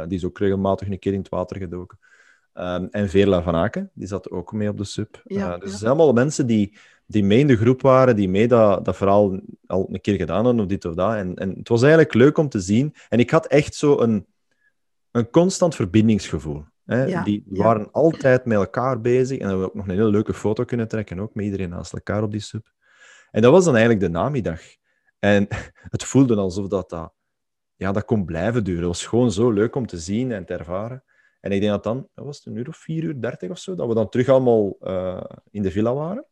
[0.09, 1.99] Die is ook regelmatig een keer in het water gedoken.
[2.53, 5.23] Ehm, en Veerla van Aken, die zat ook mee op de sub.
[5.25, 5.71] Ja, dus ja.
[5.71, 6.77] het zijn allemaal mensen die,
[7.07, 10.45] die mee in de groep waren, die mee dat, dat verhaal al een keer gedaan
[10.45, 11.15] hadden, of dit of dat.
[11.15, 12.95] En, en het was eigenlijk leuk om te zien.
[13.09, 14.27] En ik had echt zo een,
[15.11, 16.65] een constant verbindingsgevoel.
[16.85, 17.05] Hè?
[17.05, 19.39] Ja, die waren altijd met elkaar bezig.
[19.39, 21.69] En dan hebben we ook nog een hele leuke foto kunnen trekken, ook met iedereen
[21.69, 22.73] naast elkaar op die sub.
[23.35, 24.61] En dat was dan eigenlijk de namiddag.
[25.19, 25.47] En
[25.95, 27.13] het voelde alsof dat, dat,
[27.75, 28.81] ja, dat kon blijven duren.
[28.81, 31.05] Het was gewoon zo leuk om te zien en te ervaren.
[31.41, 33.59] En ik denk dat dan, dat was het een uur of vier uur, dertig of
[33.59, 36.27] zo, dat we dan terug allemaal eh, in de villa waren.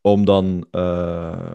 [0.00, 1.54] Om dan eh,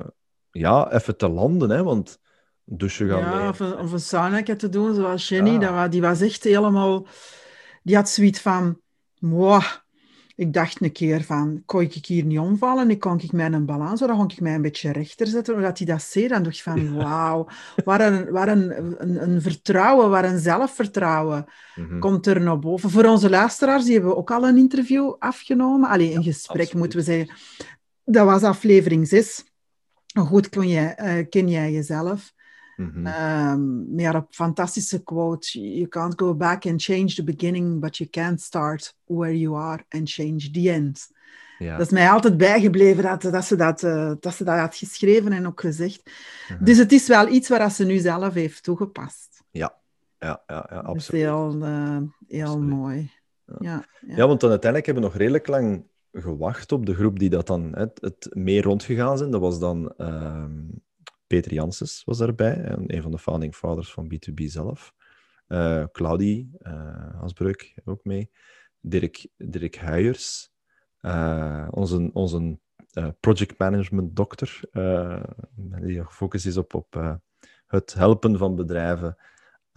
[0.52, 2.20] ja, even te landen, hè, want
[2.64, 3.50] douchen gaan Ja, mee.
[3.50, 5.52] of een, of een sauna te doen, zoals Jenny.
[5.52, 5.60] Ja.
[5.60, 7.08] Dat, wa- die was echt helemaal...
[7.84, 8.82] Die had zoiets van...
[10.40, 12.90] ik dacht een keer van, kon ik hier niet omvallen?
[12.90, 15.56] Ik kon ik mijn balans, dan kon ik mij een beetje rechter zetten.
[15.56, 17.48] Omdat hij dat zei, dan dacht ik van, wauw,
[17.86, 22.00] waar, een, een, een, een, vertrouwen, waar een zelfvertrouwen Mhm.
[22.00, 22.90] komt er naar boven.
[22.90, 25.90] Voor onze luisteraars, die hebben we ook al een interview afgenomen.
[25.90, 26.74] Allee, een gesprek, absoluut.
[26.74, 27.36] moeten we zeggen.
[28.04, 29.44] Dat was aflevering 6.
[30.14, 32.34] Hoe goed jij, eh, ken jij jezelf?
[32.80, 33.08] Mhm.
[33.08, 35.60] Um, meer op fantastische quote.
[35.60, 39.86] You can't go back and change the beginning, but you can't start where you are
[39.90, 41.10] and change the end.
[41.58, 41.78] ja.
[41.78, 45.32] Dat is mij altijd bijgebleven dat, dat, ze dat, uh, dat ze dat had geschreven
[45.32, 46.12] en ook gezegd.
[46.50, 46.64] Mhm.
[46.64, 49.44] Dus het is wel iets waar ze nu zelf heeft toegepast.
[49.52, 49.76] ja,
[50.20, 51.22] ja, ja, Dat is absoluut.
[51.22, 52.70] heel, uh, heel Absoluut.
[52.70, 53.12] mooi.
[53.46, 53.56] Ja.
[53.60, 54.16] Ja, ja.
[54.16, 57.48] Ja, want dan uiteindelijk hebben we nog redelijk lang gewacht op de groep die dat
[57.48, 59.32] dan het, het meer rondgegaan zijn.
[59.32, 60.52] Dat was dan ehm,
[61.30, 64.94] Peter Janssens was daarbij, en een van de founding fathers van B2B zelf.
[65.48, 68.32] Eh Claudie eh Hasbreuk ook mee.
[68.82, 70.52] Dirk, Dirk Huyers,
[71.00, 72.60] eh, onze, onze
[73.20, 74.60] project management dokter,
[75.82, 77.20] die gefocust is op, op
[77.68, 79.18] het helpen van bedrijven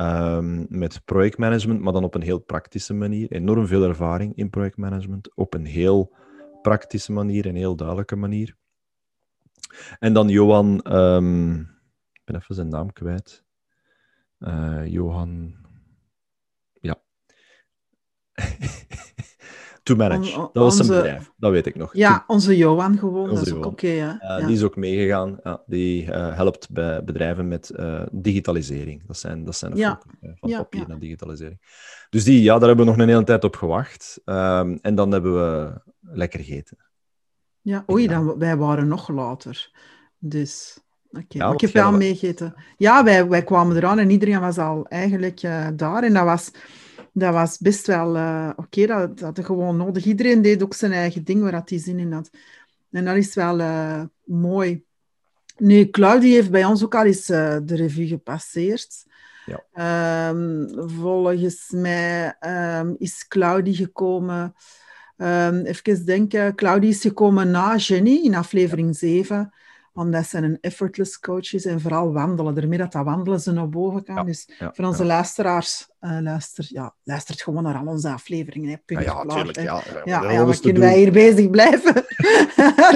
[0.03, 3.33] Ehm, met projectmanagement, maar dan op een heel praktische manier.
[3.33, 6.15] Enorm veel ervaring in projectmanagement, op een heel
[6.63, 8.57] praktische manier, een heel duidelijke manier.
[9.99, 11.61] En dan Johan, ehm,
[12.13, 13.45] ik ben even zijn naam kwijt.
[14.39, 15.55] Eh, Johan,
[16.81, 17.03] ja.
[19.83, 20.35] to manage.
[20.35, 21.95] On- on- dat was zijn bedrijf, dat weet ik nog.
[21.95, 23.87] Ja, onze Johan gewoon, Onze dat is ook oké.
[23.87, 24.47] Uh, ja.
[24.47, 25.39] Die is ook meegegaan.
[25.43, 27.75] Ja, die uh, helpt bij bedrijven met
[28.13, 29.07] digitalisering.
[29.07, 29.91] Dat zijn, dat zijn de Ja.
[30.03, 31.61] focus, hè, van papier naar digitalisering.
[32.11, 34.21] Dus die, ja, daar hebben we nog een hele tijd op gewacht.
[34.25, 36.77] Um, en dan hebben we lekker gegeten.
[37.63, 39.71] Ja, oei, dan, wij waren nog later.
[40.19, 41.25] Dus, oké.
[41.29, 42.55] Ja, ik heb wel meegeten.
[42.77, 46.03] Ja, wij, wij kwamen eraan en iedereen was al eigenlijk eh, daar.
[46.03, 46.51] En dat was,
[47.13, 50.05] dat was best wel eh, oké, dat, dat had gewoon nodig.
[50.05, 52.31] Iedereen deed ook zijn eigen ding waar hij zin in had.
[52.91, 54.85] En dat is wel eh, mooi.
[55.57, 59.05] Nu, Claudie heeft bij ons ook al eens de revue gepasseerd.
[59.47, 59.65] Ja.
[59.73, 64.55] Ehm, volgens mij ehm, is Claudie gekomen...
[65.23, 69.53] Ehm, even denken, Claudie is gekomen na Jenny in aflevering 7,
[69.95, 72.55] omdat ze een effortless coach is en vooral wandelen.
[72.55, 74.15] Daarmee dat dat wandelen ze naar boven kan.
[74.15, 75.09] Ja, Dus Ja, voor onze ja.
[75.09, 78.71] luisteraars, eh luister, ja, luistert gewoon naar al onze afleveringen.
[78.71, 78.77] Hè.
[78.87, 79.57] Punt, Ah, ja, klaar, tuurlijk.
[79.57, 79.63] hè.
[79.63, 81.95] Ja, Ja, te kunnen wij hier bezig blijven?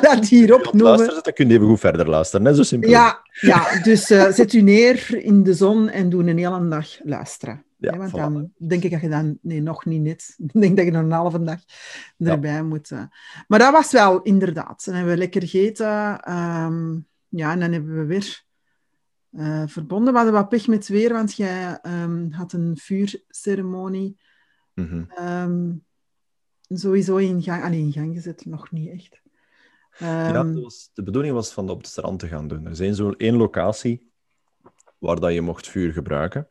[0.01, 0.97] dat hier opnoemen.
[0.97, 2.45] luistert, dan kun je even goed verder luisteren.
[2.45, 2.91] Net zo simpel.
[2.91, 6.87] Ja, ja, dus eh, zet u neer in de zon en doe een hele dag
[7.03, 7.65] luisteren.
[7.79, 8.15] Ja, want voilà.
[8.15, 9.39] dan denk ik dat je dan...
[9.43, 10.35] Nee, nog niet net.
[10.53, 11.61] Ik denk dat je nog een halve dag
[12.19, 12.91] erbij moet.
[12.91, 13.05] eh.
[13.49, 14.85] Maar dat was wel inderdaad.
[14.85, 16.21] Dan hebben we lekker gegeten.
[16.21, 18.45] ehm, ja, en dan hebben we weer
[19.31, 20.13] eh, verbonden.
[20.13, 24.19] We hadden wat pech met weer, want jij ehm, had een vuurceremonie
[24.75, 25.05] Mhm.
[25.09, 25.73] ehm,
[26.69, 28.45] sowieso in gang, allee, in gang gezet.
[28.45, 29.21] Nog niet echt.
[29.99, 32.65] Ja, was, de bedoeling was van op het strand te gaan doen.
[32.65, 34.11] Er is één zo'n één locatie
[34.99, 36.49] waar dat je mocht vuur gebruiken.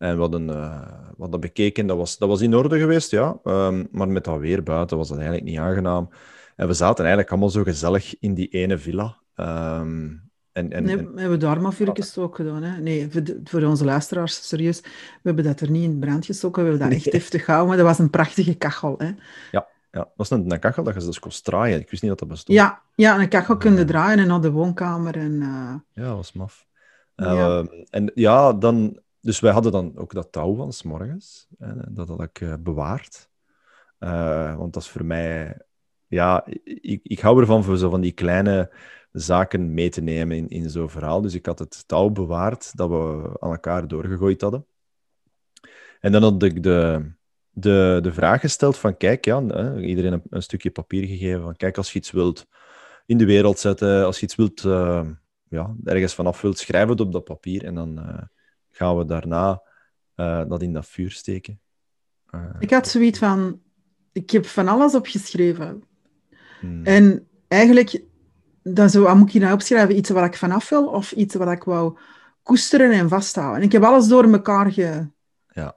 [0.00, 0.82] En we hadden, eh,
[1.16, 3.38] we hadden bekeken, dat was, dat was in orde geweest, ja.
[3.44, 6.08] Ehm, maar met dat weer buiten was dat eigenlijk niet aangenaam.
[6.56, 9.16] En we zaten eigenlijk allemaal zo gezellig in die ene villa.
[9.34, 10.08] Ehm,
[10.52, 12.62] en, en, Nee, en- we hebben daar maar vuur gestoken gedaan.
[12.62, 12.80] Hè?
[12.80, 14.80] Nee, voor, de- voor onze luisteraars, serieus.
[14.80, 14.88] We
[15.22, 16.62] hebben dat er niet in brand gestoken.
[16.64, 17.68] We hebben dat echt heftig gehouden.
[17.68, 18.94] Maar dat was een prachtige kachel.
[18.98, 19.10] Hè?
[19.50, 21.80] ja, dat was een, een kachel dat je dus kon draaien.
[21.80, 22.58] Ik wist niet dat dat bestond.
[22.58, 23.84] Ja, ja, een kachel kun je Ja.
[23.84, 25.16] draaien en naar de woonkamer.
[25.16, 26.66] En, eh, Ja, dat was maf.
[27.16, 27.58] Ja.
[27.58, 28.98] Ehm, en ja, dan...
[29.20, 31.46] Dus wij hadden dan ook dat touw van 's morgens.
[31.88, 33.30] dat had ik eh, bewaard.
[33.98, 35.58] Eh, want dat is voor mij...
[36.06, 38.72] Ja, ik, ik hou ervan voor zo van die kleine
[39.12, 41.20] zaken mee te nemen in, in zo'n verhaal.
[41.20, 44.66] Dus ik had het touw bewaard dat we aan elkaar doorgegooid hadden.
[46.00, 47.10] En dan had ik de,
[47.50, 51.56] de, de vraag gesteld van, kijk, ja, hè, iedereen een, een stukje papier gegeven van,
[51.56, 52.46] kijk, als je iets wilt
[53.06, 55.08] in de wereld zetten, als je iets wilt, eh,
[55.48, 57.98] ja, ergens vanaf wilt, schrijf het op dat papier en dan
[58.80, 59.62] gaan we daarna
[60.14, 61.60] eh, dat in dat vuur steken.
[62.30, 63.60] Eh, ik had zoiets van...
[64.12, 65.82] Ik heb van alles opgeschreven.
[66.60, 68.02] hmm, En eigenlijk,
[68.62, 69.96] dan zo, wat moet ik hier nou opschrijven?
[69.96, 71.98] Iets waar ik vanaf wil of iets waar ik wou
[72.42, 73.56] koesteren en vasthouden?
[73.60, 75.08] En ik heb alles door elkaar ge,
[75.48, 75.76] Ja.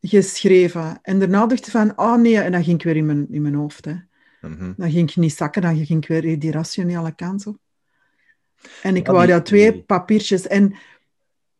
[0.00, 0.98] geschreven.
[1.02, 3.42] En daarna dacht ik van, oh nee, en dan ging ik weer in mijn, in
[3.42, 3.84] mijn hoofd.
[3.84, 3.94] Hè.
[4.40, 4.72] mhm.
[4.76, 7.56] Dan ging ik niet zakken, dan ging ik weer die rationele kant op.
[8.82, 10.74] En ik wou dat twee papiertjes en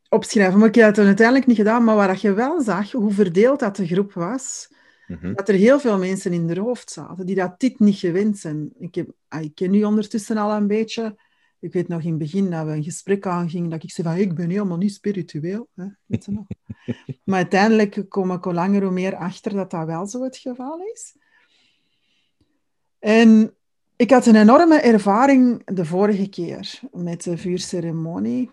[0.09, 0.59] opschrijven.
[0.59, 1.85] Maar ik heb dat uiteindelijk niet gedaan.
[1.85, 4.69] Maar waar je wel zag, hoe verdeeld dat de groep was,
[5.09, 5.35] Mhm.
[5.35, 8.73] dat er heel veel mensen in hun hoofd zaten die dat dit niet gewend zijn.
[8.79, 11.19] Ik, heb, ah, ik ken nu ondertussen al een beetje.
[11.61, 14.17] Ik weet nog in het begin dat we een gesprek aangingen, dat ik zei van,
[14.17, 15.69] ik ben helemaal niet spiritueel.
[15.75, 15.85] Hè?
[16.07, 16.47] Weet je nog?
[17.25, 20.81] maar uiteindelijk kom ik hoe langer hoe meer achter dat dat wel zo het geval
[20.95, 21.17] is.
[22.99, 23.55] En
[23.97, 28.51] ik had een enorme ervaring de vorige keer met de vuurceremonie.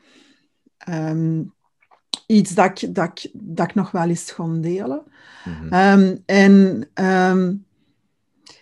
[0.85, 1.43] Ehm,
[2.27, 5.03] iets dat ik, dat, ik, dat ik nog wel eens kon delen.
[5.45, 5.73] Mhm.
[5.73, 7.53] Ehm, en ehm,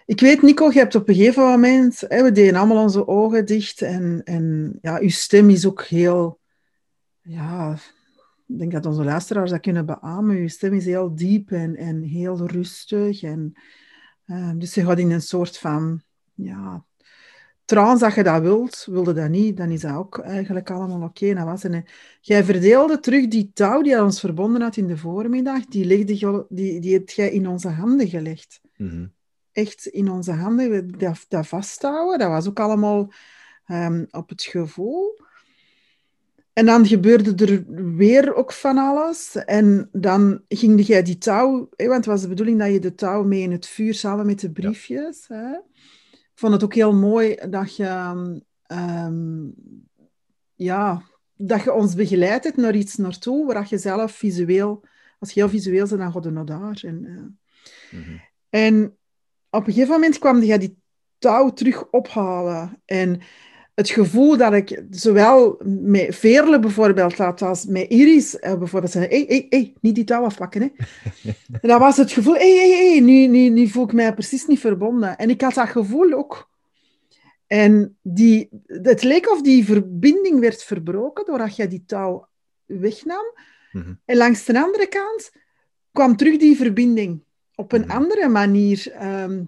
[0.06, 3.46] ik weet, Nico, je hebt op een gegeven moment, hè, we deden allemaal onze ogen
[3.46, 6.40] dicht en, en ja, uw stem is ook heel,
[7.22, 7.78] ja,
[8.48, 10.36] ik denk dat onze luisteraars dat kunnen beamen.
[10.36, 13.24] Uw stem is heel diep en, en heel rustig.
[13.24, 13.54] En,
[14.56, 16.02] dus je gaat in een soort van,
[16.34, 16.84] ja,
[17.74, 18.88] trance dat je dat wilt.
[18.90, 21.34] Wilde dat niet, dan is dat ook eigenlijk allemaal oké.
[21.34, 21.86] Dat was en,
[22.22, 26.80] Jij verdeelde terug die touw die ons verbonden had in de voormiddag, die, legde, die,
[26.80, 29.06] die heb jij in onze handen gelegd Mhm.
[29.52, 32.20] echt in onze handen dat, dat vasthouden.
[32.20, 33.12] Dat was ook allemaal
[33.66, 35.22] ehm, op het gevoel.
[36.54, 39.36] En dan gebeurde er weer ook van alles.
[39.36, 41.70] En dan ging jij die touw...
[41.76, 44.26] Hè, want het was de bedoeling dat je de touw mee in het vuur samen
[44.26, 45.28] met de briefjes...
[45.28, 45.58] Hè.
[46.34, 47.84] Ik vond het ook heel mooi dat je...
[48.64, 49.50] ehm,
[50.56, 51.02] ja,
[51.36, 54.84] dat je ons begeleid hebt naar iets naartoe, waar je zelf visueel...
[55.20, 56.82] Als je heel visueel bent, dan ga je naar daar.
[56.86, 58.18] En, eh, Mhm.
[58.50, 58.98] en
[59.50, 60.78] op een gegeven moment kwam jij die
[61.18, 62.82] touw terug ophalen.
[62.86, 63.22] En
[63.74, 69.06] het gevoel dat ik zowel met Veerle bijvoorbeeld had als met Iris eh, bijvoorbeeld zei,
[69.08, 70.62] hé, hé, hé, niet die touw afpakken.
[70.62, 70.68] Hè.
[71.52, 74.46] en dat was het gevoel, hé, hé, hé, nu, nu, nu voel ik mij precies
[74.46, 75.18] niet verbonden.
[75.18, 76.52] En ik had dat gevoel ook.
[77.48, 82.28] En die, het leek of die verbinding werd verbroken doordat jij die touw
[82.66, 83.26] wegnam.
[83.72, 83.94] Mhm.
[84.06, 85.32] En langs de andere kant
[85.92, 87.24] kwam terug die verbinding.
[87.56, 87.92] Op een Mhm.
[87.92, 89.44] andere manier ehm,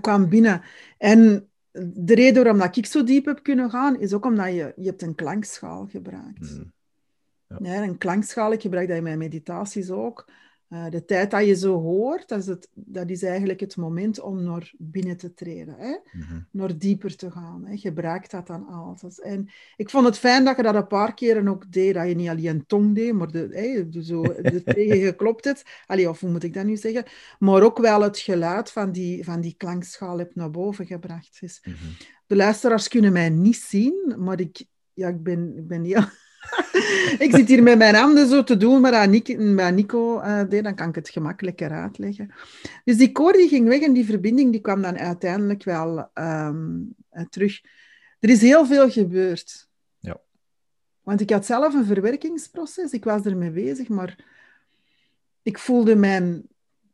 [0.00, 0.62] kwam binnen.
[0.98, 4.72] En de reden waarom dat ik zo diep heb kunnen gaan, is ook omdat je,
[4.76, 6.40] je hebt een klankschaal gebruikt.
[6.50, 7.64] Mhm.
[7.64, 10.30] Ja, een klankschaal, ik gebruik dat in mijn meditaties ook.
[10.72, 14.20] Eh, de tijd dat je zo hoort, dat is, het, dat is eigenlijk het moment
[14.20, 15.74] om naar binnen te treden.
[15.78, 15.96] Hè?
[16.12, 16.40] Mhm.
[16.50, 17.64] naar dieper te gaan.
[17.64, 17.76] Hè.
[17.76, 19.20] Gebruik dat dan altijd.
[19.20, 22.14] En ik vond het fijn dat je dat een paar keren ook deed, dat je
[22.14, 25.62] niet alleen een tong deed, maar de, hè, de, zo, de tegen geklopt hebt.
[25.86, 27.04] Allee, of hoe moet ik dat nu zeggen?
[27.38, 31.40] Maar ook wel het geluid van die, van die klankschaal heb naar boven gebracht.
[31.40, 31.76] Dus Mhm.
[32.26, 36.04] de luisteraars kunnen mij niet zien, maar ik, ja, ik, ben, ik ben heel...
[37.24, 39.08] ik zit hier met mijn handen zo te doen, maar dat
[39.72, 42.34] Nico, eh, deed, dan kan ik het gemakkelijker uitleggen.
[42.84, 46.80] Dus die koor die ging weg en die verbinding die kwam dan uiteindelijk wel ehm,
[47.10, 47.60] eh, terug.
[48.20, 49.68] Er is heel veel gebeurd.
[49.98, 50.20] Ja.
[51.02, 54.24] Want ik had zelf een verwerkingsproces, ik was ermee bezig, maar
[55.42, 56.42] ik voelde mijn,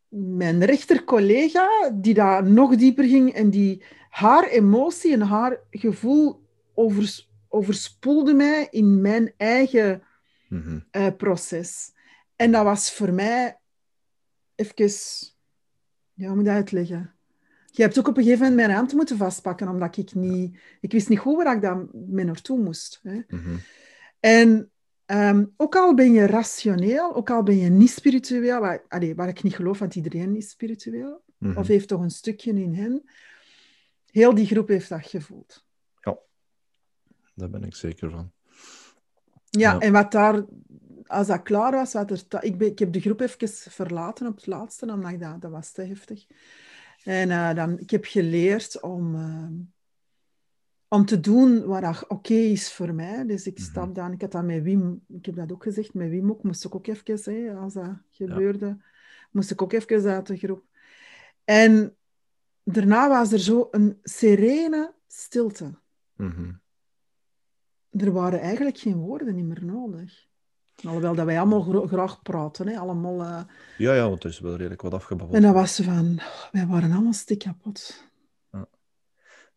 [0.08, 7.27] mijn rechtercollega, die daar nog dieper ging en die haar emotie en haar gevoel overs,
[7.48, 10.02] overspoelde mij in mijn eigen
[10.48, 10.78] Mhm.
[10.90, 11.92] eh, proces.
[12.36, 13.58] En dat was voor mij
[14.54, 14.90] even...
[16.14, 17.12] Ja, hoe moet ik dat uitleggen?
[17.70, 20.58] Je hebt ook op een gegeven moment mijn hand moeten vastpakken, omdat ik niet...
[20.80, 23.00] Ik wist niet goed waar ik dan mee naartoe moest.
[23.02, 23.20] Hè.
[23.28, 23.56] Mhm.
[24.20, 24.70] En
[25.04, 29.28] ehm, ook al ben je rationeel, ook al ben je niet spiritueel, waar, allee, waar
[29.28, 31.58] ik niet geloof, want iedereen is spiritueel, Mhm.
[31.58, 33.02] of heeft toch een stukje in hen,
[34.10, 35.66] heel die groep heeft dat gevoeld.
[37.38, 38.32] Daar ben ik zeker van.
[39.50, 39.78] Ja, Ja.
[39.78, 40.44] en wat daar,
[41.06, 44.36] als dat klaar was, wat er ik, ben, ik heb de groep even verlaten op
[44.36, 46.26] het laatste, omdat dat, dat was te heftig.
[47.04, 49.48] En eh, dan, ik heb geleerd om, eh,
[50.88, 53.26] om te doen wat oké is voor mij.
[53.26, 53.66] Dus ik Mhm.
[53.68, 56.42] stap dan, ik had dat met Wim, ik heb dat ook gezegd, met Wim ook,
[56.42, 58.78] moest ik ook even, hè, als dat gebeurde,
[59.30, 60.64] moest ik ook even uit de groep.
[61.44, 61.96] En
[62.62, 65.78] daarna was er zo een serene stilte.
[66.16, 66.52] Mhm.
[67.98, 70.26] Er waren eigenlijk geen woorden meer nodig.
[70.84, 72.78] Alhoewel dat wij allemaal graag praten, hè?
[72.78, 73.20] allemaal.
[73.22, 73.40] eh,
[73.78, 75.36] Ja, ja, want er is wel redelijk wat afgebabbeld.
[75.36, 76.18] En dat was van,
[76.52, 78.06] wij waren allemaal stik kapot.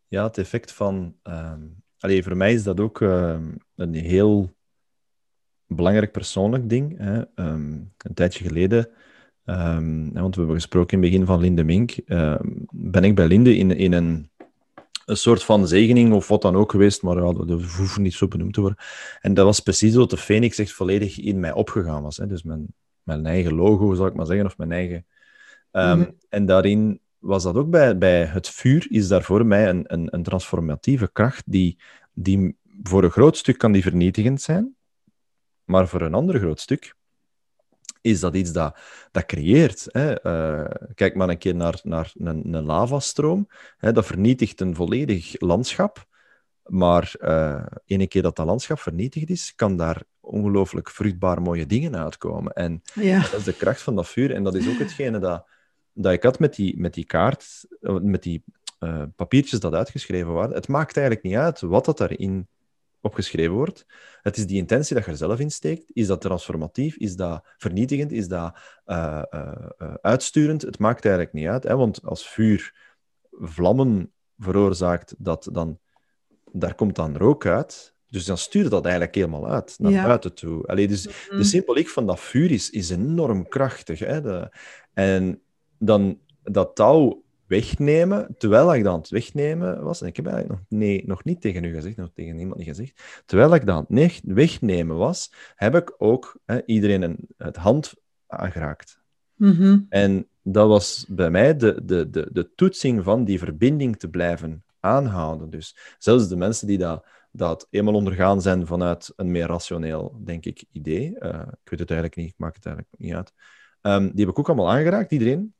[0.06, 1.16] Ja, het effect van...
[1.22, 1.60] ehm
[1.98, 4.50] allee, voor mij is dat ook ehm, een heel
[5.66, 6.98] belangrijk persoonlijk ding.
[6.98, 7.22] Hè.
[7.34, 8.88] Ehm, een tijdje geleden,
[10.12, 11.94] want we hebben gesproken in het begin van Linde Mink,
[12.70, 14.30] ben ik bij Linde in, in een,
[15.04, 18.14] een soort van zegening of wat dan ook geweest, maar ja, dat dat hoeft niet
[18.14, 18.78] zo benoemd te worden.
[19.20, 22.16] En dat was precies wat de Phoenix echt volledig in mij opgegaan was.
[22.16, 22.26] Hè.
[22.26, 22.66] Dus mijn,
[23.02, 25.06] mijn eigen logo, zal ik maar zeggen, of mijn eigen...
[25.70, 26.10] Ehm, Mhm.
[26.28, 30.14] En daarin was dat ook bij, bij het vuur, is daar voor mij een, een,
[30.14, 31.78] een transformatieve kracht die,
[32.12, 34.76] die voor een groot stuk kan die vernietigend zijn,
[35.64, 36.94] maar voor een ander groot stuk
[38.02, 38.76] is dat iets dat,
[39.10, 39.86] dat creëert.
[39.90, 40.20] Hè.
[40.20, 43.48] Eh, kijk maar een keer naar, naar een, een lavastroom.
[43.76, 43.92] Hè.
[43.92, 46.06] Dat vernietigt een volledig landschap.
[46.62, 51.96] Maar eh ene keer dat dat landschap vernietigd is, kan daar ongelooflijk vruchtbaar mooie dingen
[51.96, 52.52] uitkomen.
[52.52, 54.34] En Ja, dat is de kracht van dat vuur.
[54.34, 55.46] En dat is ook hetgene dat,
[55.92, 58.44] dat ik had met die, met die kaart, eh, met die
[59.16, 60.54] papiertjes dat uitgeschreven waren.
[60.54, 62.48] Het maakt eigenlijk niet uit wat dat daarin
[63.02, 63.86] opgeschreven wordt.
[64.22, 65.90] Het is die intentie dat je er zelf in steekt.
[65.92, 66.96] Is dat transformatief?
[66.96, 68.12] Is dat vernietigend?
[68.12, 70.62] Is dat uh, uh, uitsturend?
[70.62, 71.62] Het maakt eigenlijk niet uit.
[71.62, 71.76] Hè?
[71.76, 72.74] Want als vuur
[73.30, 75.78] vlammen veroorzaakt, dat dan,
[76.52, 77.94] daar komt dan rook uit.
[78.08, 80.06] Dus dan stuurt dat eigenlijk helemaal uit, naar ja.
[80.06, 80.66] buiten toe.
[80.66, 81.38] Allee, dus mm-hmm.
[81.38, 83.98] de symboliek van dat vuur is, is enorm krachtig.
[83.98, 84.20] Hè?
[84.20, 84.56] De,
[84.92, 85.42] en
[85.78, 87.21] dan dat touw
[87.52, 91.40] wegnemen, terwijl ik dan het wegnemen was, en ik heb eigenlijk nog, nee, nog niet
[91.40, 95.74] tegen u gezegd, nog tegen niemand niet gezegd, terwijl ik dan het wegnemen was, heb
[95.74, 97.94] ik ook hè, iedereen een, het hand
[98.26, 99.00] aangeraakt.
[99.36, 99.86] Mm-hmm.
[99.88, 104.64] En dat was bij mij de, de, de, de toetsing van die verbinding te blijven
[104.80, 105.50] aanhouden.
[105.50, 110.44] Dus zelfs de mensen die dat, dat eenmaal ondergaan zijn vanuit een meer rationeel, denk
[110.44, 113.32] ik, idee, uh, ik weet het eigenlijk niet, ik maak het eigenlijk niet uit,
[113.82, 115.54] um, die heb ik ook allemaal aangeraakt, iedereen.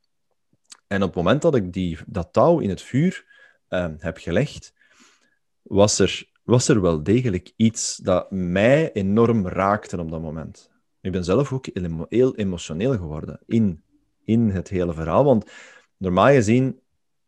[0.92, 3.24] En op het moment dat ik die, dat touw in het vuur
[3.68, 4.74] um, heb gelegd,
[5.62, 10.70] was er, was er wel degelijk iets dat mij enorm raakte op dat moment.
[11.00, 11.66] Ik ben zelf ook
[12.08, 13.82] heel emotioneel geworden in,
[14.24, 15.24] in het hele verhaal.
[15.24, 15.50] Want
[15.96, 16.80] normaal gezien,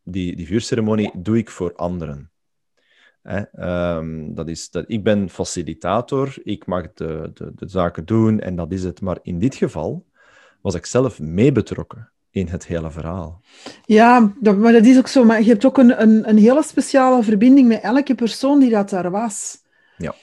[0.02, 2.30] die, die vuurceremonie doe ik voor anderen.
[3.22, 3.42] Hè?
[3.96, 8.56] Um, dat is, dat, ik ben facilitator, ik mag de, de, de zaken doen en
[8.56, 9.00] dat is het.
[9.00, 10.06] Maar in dit geval
[10.60, 13.41] was ik zelf mee betrokken in het hele verhaal.
[13.85, 15.24] Ja, dat, maar dat is ook zo.
[15.24, 18.91] Maar je hebt ook een, een, een hele speciale verbinding met elke persoon die dat
[18.91, 19.62] daar was.
[19.97, 20.14] Ja.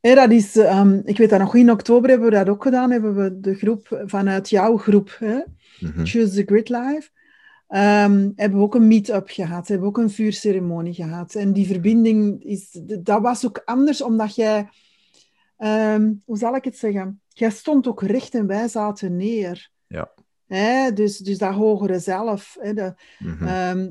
[0.00, 2.90] Hey, dat is, um, ik weet dat nog in oktober hebben we dat ook gedaan.
[2.90, 5.38] Hebben we de groep vanuit jouw groep, hè?
[5.80, 6.04] Mhm.
[6.04, 7.08] Choose the Grid Live.
[7.70, 11.34] Um, hebben we ook een meet-up gehad, hebben we ook een vuurceremonie gehad.
[11.34, 14.68] En die verbinding, is, dat was ook anders, omdat jij,
[15.58, 17.20] um, hoe zal ik het zeggen?
[17.28, 19.70] Jij stond ook recht en wij zaten neer.
[19.86, 20.10] Ja.
[20.48, 20.92] Hè?
[20.92, 22.56] Dus, dus dat hogere zelf.
[22.60, 22.72] Hè?
[22.74, 23.46] De, Mhm.
[23.46, 23.90] Ehm,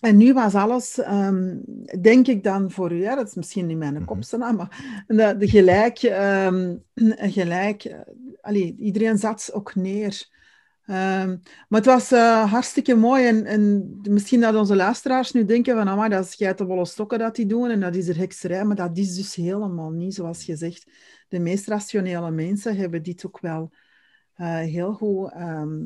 [0.00, 1.56] en nu was alles, ehm,
[2.00, 4.04] denk ik dan voor u, hè, dat is misschien niet mijn Mhm.
[4.04, 6.76] kop, mm maar de, de gelijk, ehm,
[7.34, 7.98] gelijk eh,
[8.40, 10.36] allee, iedereen zat ook neer.
[11.68, 15.96] Maar het was eh, hartstikke mooi en, en misschien dat onze luisteraars nu denken van,
[15.96, 18.98] maar dat is geitenwolle stokken dat die doen en dat is er hekserij, maar dat
[18.98, 20.90] is dus helemaal niet, zoals je zegt.
[21.28, 23.70] De meest rationele mensen hebben dit ook wel
[24.46, 25.78] heel goed ehm,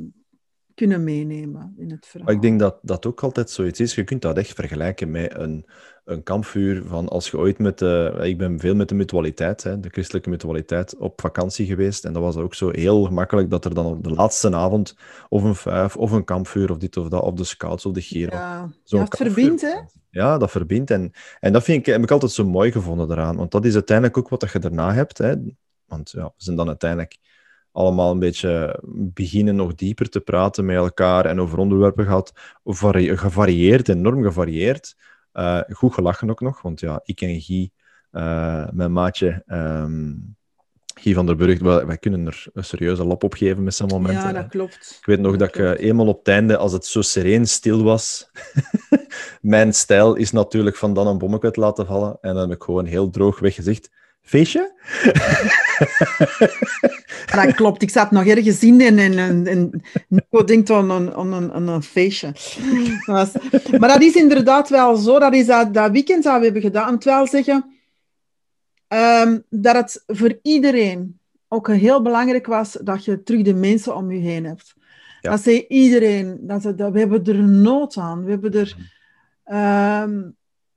[0.75, 2.35] kunnen meenemen in het verhaal.
[2.35, 3.95] Ik denk dat dat ook altijd zoiets is.
[3.95, 5.67] Je kunt dat echt vergelijken met een,
[6.05, 8.19] een kampvuur van als je ooit met de...
[8.23, 12.05] Ik ben veel met de mutualiteit, hè, de christelijke mutualiteit, op vakantie geweest.
[12.05, 14.97] En dat was ook zo heel gemakkelijk dat er dan op de laatste avond
[15.29, 18.03] of een vijf of een kampvuur of dit of dat, of de scouts of de
[18.03, 18.31] geer.
[18.31, 19.33] Ja, zo'n ja kampvuur.
[19.33, 19.75] verbindt, hè?
[20.11, 20.91] Ja, dat verbindt.
[20.91, 23.37] En, en dat vind ik, heb ik altijd zo mooi gevonden eraan.
[23.37, 25.19] Want dat is uiteindelijk ook wat dat je daarna hebt.
[25.19, 25.35] Hè.
[25.87, 27.19] Want ja, we zijn dan uiteindelijk
[27.73, 32.33] allemaal een beetje beginnen nog dieper te praten met elkaar en over onderwerpen gehad.
[32.65, 34.97] Vari- gevarieerd, enorm gevarieerd.
[35.33, 37.71] Eh, goed gelachen ook nog, want ja, ik en Guy,
[38.11, 40.13] eh, mijn maatje, ehm,
[40.95, 43.89] Guy van der Burg, wij, wij kunnen er een serieuze lap op geven met zijn
[43.89, 44.23] momenten.
[44.23, 44.97] Ja, dat klopt.
[45.01, 47.83] Ik weet nog dat ik eh, eenmaal op het einde, als het zo sereen stil
[47.83, 48.31] was,
[49.41, 52.19] mijn stijl is natuurlijk van dan een bommetje te laten vallen.
[52.21, 53.91] En dan heb ik gewoon heel droog weggezegd,
[54.23, 54.73] feestje?
[57.35, 57.83] Dat klopt.
[57.83, 61.53] Ik zat nog ergens in en, en, en, en Nico denkt aan een, aan een,
[61.53, 62.33] aan een feestje.
[63.07, 63.33] Dat was-
[63.79, 65.19] maar dat is inderdaad wel zo.
[65.19, 66.95] Dat is dat, dat weekend dat we hebben gedaan.
[66.95, 67.65] Het wel zeggen
[68.89, 71.19] ehm, dat het voor iedereen
[71.49, 74.75] ook heel belangrijk was dat je terug de mensen om je heen hebt.
[75.21, 75.31] Ja.
[75.31, 76.39] Dat zei iedereen.
[76.41, 78.25] Dat, ze- dat, we hebben er nood aan.
[78.25, 78.77] We hebben er...
[79.45, 80.21] ehm,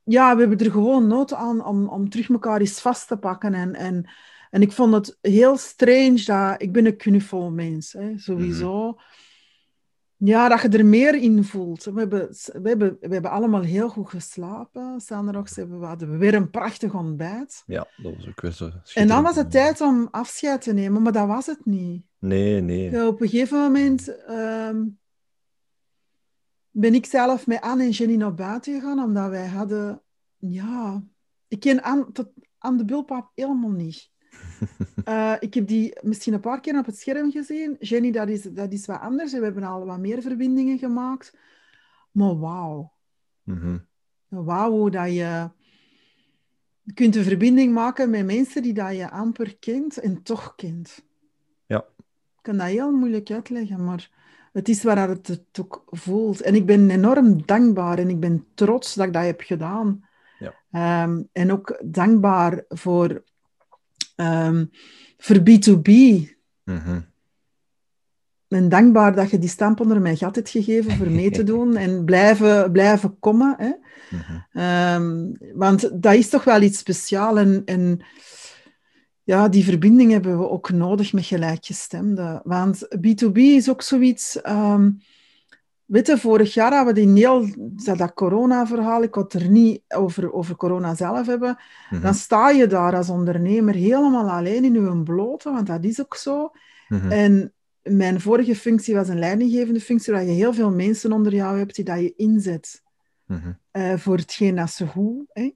[0.06, 3.54] ja, we hebben er gewoon nood aan om, om terug elkaar eens vast te pakken.
[3.54, 4.10] En, en,
[4.50, 6.62] en ik vond het heel strange dat...
[6.62, 8.98] Ik ben een knuffelmens, hè, sowieso.
[10.18, 11.84] Ja, dat je er meer in voelt.
[11.84, 12.28] We hebben,
[12.62, 15.00] we hebben, we hebben allemaal heel goed geslapen.
[15.02, 17.64] Sanderox hebben we hadden weer een prachtig ontbijt.
[17.66, 21.02] Ja, dat was ook weer zo En dan was het tijd om afscheid te nemen,
[21.02, 22.04] maar dat was het niet.
[22.20, 22.92] Nee, nee.
[22.92, 24.84] Ja, op een gegeven moment ehm,
[26.78, 30.02] ben ik zelf met Anne en Jenny naar buiten gegaan, omdat wij hadden...
[30.38, 31.04] Ja,
[31.48, 34.10] ik ken Anne, tot, Anne de Bulpaap helemaal niet.
[35.06, 37.76] Eh, ik heb die misschien een paar keer op het scherm gezien.
[37.80, 39.32] Jenny, dat is, dat is wat anders.
[39.34, 41.38] We hebben al wat meer verbindingen gemaakt.
[42.12, 42.94] Maar wauw.
[43.44, 43.78] Mhm.
[44.28, 45.50] Wauw, dat je...
[46.82, 51.06] Je kunt een verbinding maken met mensen die dat je amper kent en toch kent.
[51.66, 51.86] Ja.
[51.98, 54.10] Ik kan dat heel moeilijk uitleggen, maar
[54.56, 56.42] het is waar het het ook voelt.
[56.42, 60.06] En ik ben enorm dankbaar en ik ben trots dat ik dat heb gedaan.
[60.40, 60.54] Ja.
[60.72, 63.24] Ehm, en ook dankbaar voor,
[64.16, 64.66] ehm,
[65.18, 65.90] voor B2B.
[66.64, 67.02] Mhm.
[68.48, 71.76] ben dankbaar dat je die stamp onder mijn gat hebt gegeven voor mee te doen
[71.86, 73.56] en blijven, blijven komen.
[73.58, 73.72] Hè.
[74.18, 74.40] Mhm.
[74.52, 77.40] Ehm, want dat is toch wel iets speciaals.
[77.40, 78.02] En, en
[79.26, 82.42] ja, die verbinding hebben we ook nodig met gelijkgestemden.
[82.44, 84.42] Want B2B is ook zoiets...
[84.42, 84.90] ehm
[85.86, 87.48] weet je, vorig jaar hadden we die heel...
[87.58, 91.58] Dat, dat corona-verhaal, ik had er niet over, over corona zelf hebben.
[91.90, 92.02] Mhm.
[92.02, 96.16] Dan sta je daar als ondernemer helemaal alleen in je blote, want dat is ook
[96.16, 96.52] zo.
[96.88, 97.12] Mhm.
[97.12, 101.58] En mijn vorige functie was een leidinggevende functie, waar je heel veel mensen onder jou
[101.58, 102.84] hebt die dat je inzet
[103.26, 103.52] Mhm.
[103.72, 105.52] eh, voor hetgeen dat ze goed, hè,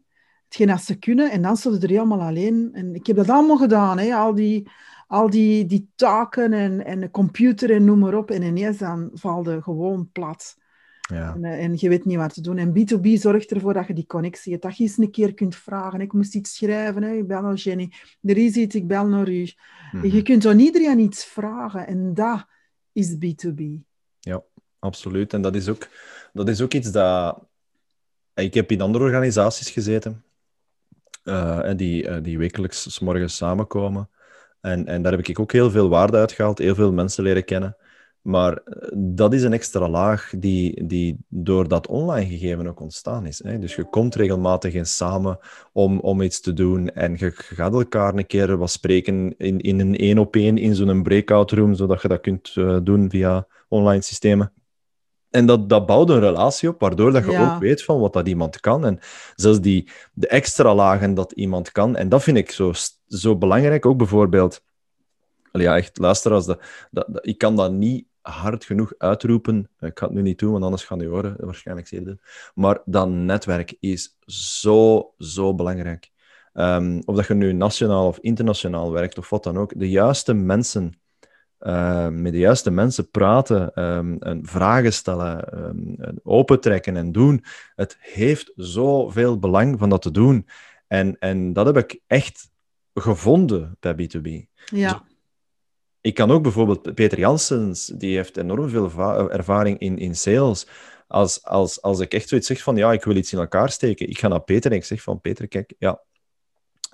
[0.50, 1.32] hetgeen dat ze kunnen.
[1.32, 2.70] En dan stond je er helemaal alleen.
[2.74, 4.70] En ik heb dat allemaal gedaan, hè, al die,
[5.08, 8.32] al die, die taken en, en de computer en noem maar op.
[8.32, 10.58] En ineens dan valde gewoon plat.
[11.02, 11.34] Ja.
[11.34, 12.58] En, eh, en je weet niet wat te doen.
[12.58, 14.64] En B2B zorgt ervoor dat je die connectie hebt.
[14.64, 16.02] Dat je eens een keer kunt vragen.
[16.02, 17.04] Ik moest iets schrijven.
[17.04, 17.14] Hè.
[17.14, 17.92] Ik bel naar Jenny.
[18.22, 19.52] Er is iets, ik bel naar u.
[19.92, 20.08] Mhm.
[20.08, 21.88] Je kunt aan iedereen iets vragen.
[21.88, 22.46] En dat
[22.92, 23.62] is B2B.
[24.80, 25.34] Absoluut.
[25.34, 25.88] En dat is ook,
[26.34, 27.48] dat is ook iets dat...
[28.34, 30.24] Ik heb in andere organisaties gezeten,
[31.30, 34.10] en die, eh, die wekelijks 's morgens samenkomen.
[34.62, 37.46] En, en daar heb ik ook heel veel waarde uit gehaald, heel veel mensen leren
[37.46, 37.78] kennen.
[38.22, 43.26] Maar eh, dat is een extra laag die, die door dat online gegeven ook ontstaan
[43.26, 43.44] is.
[43.44, 43.60] Hè?
[43.60, 45.40] Dus je komt regelmatig eens samen
[45.74, 49.80] om, om iets te doen en je, gaat elkaar een keer wat spreken in, in
[49.80, 52.54] een één op één in zo'n breakout room, zodat je dat kunt
[52.84, 54.52] doen via online systemen.
[55.30, 57.54] En dat, dat bouwt een relatie op, waardoor dat je Ja.
[57.54, 58.86] ook weet van wat dat iemand kan.
[58.86, 59.00] En
[59.36, 61.96] zelfs die, de extra lagen dat iemand kan.
[61.96, 62.74] En dat vind ik zo,
[63.08, 63.86] zo belangrijk.
[63.86, 64.62] Ook bijvoorbeeld...
[65.52, 66.62] Ja, echt, luisteraars, dat,
[66.92, 69.70] dat, dat- ik kan dat niet hard genoeg uitroepen.
[69.80, 72.22] Ik ga het nu niet doen, want anders gaan die horen waarschijnlijk zeer doen.
[72.54, 74.18] Maar dat netwerk is
[74.62, 76.10] zo, zo belangrijk.
[76.54, 79.74] Ehm, of dat je nu nationaal of internationaal werkt, of wat dan ook.
[79.80, 81.00] De juiste mensen
[81.60, 87.44] eh, met de juiste mensen praten, ehm, en vragen stellen, ehm, en opentrekken en doen.
[87.76, 90.48] Het heeft zoveel belang van dat te doen.
[90.88, 92.50] En, en dat heb ik echt
[92.94, 94.28] gevonden bij B2B.
[94.66, 95.04] Ja,
[96.02, 100.68] Ik kan ook bijvoorbeeld Peter Janssens, die heeft enorm veel va- ervaring in, in sales.
[101.08, 104.10] Als, als, als ik echt zoiets zeg van, ja, ik wil iets in elkaar steken,
[104.10, 106.02] ik ga naar Peter en ik zeg van, Peter, kijk, ja,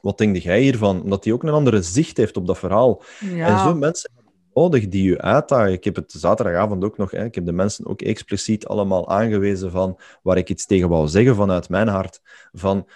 [0.01, 1.01] wat denk jij hiervan?
[1.01, 3.03] Omdat hij ook een andere zicht heeft op dat verhaal.
[3.19, 3.63] En ja.
[3.63, 4.11] zo mensen
[4.55, 5.71] nodig die je uitdagen.
[5.71, 9.71] Ik heb het zaterdagavond ook nog, hè, ik heb de mensen ook expliciet allemaal aangewezen
[9.71, 12.21] van waar ik iets tegen wou zeggen vanuit mijn hart.
[12.53, 12.87] Van,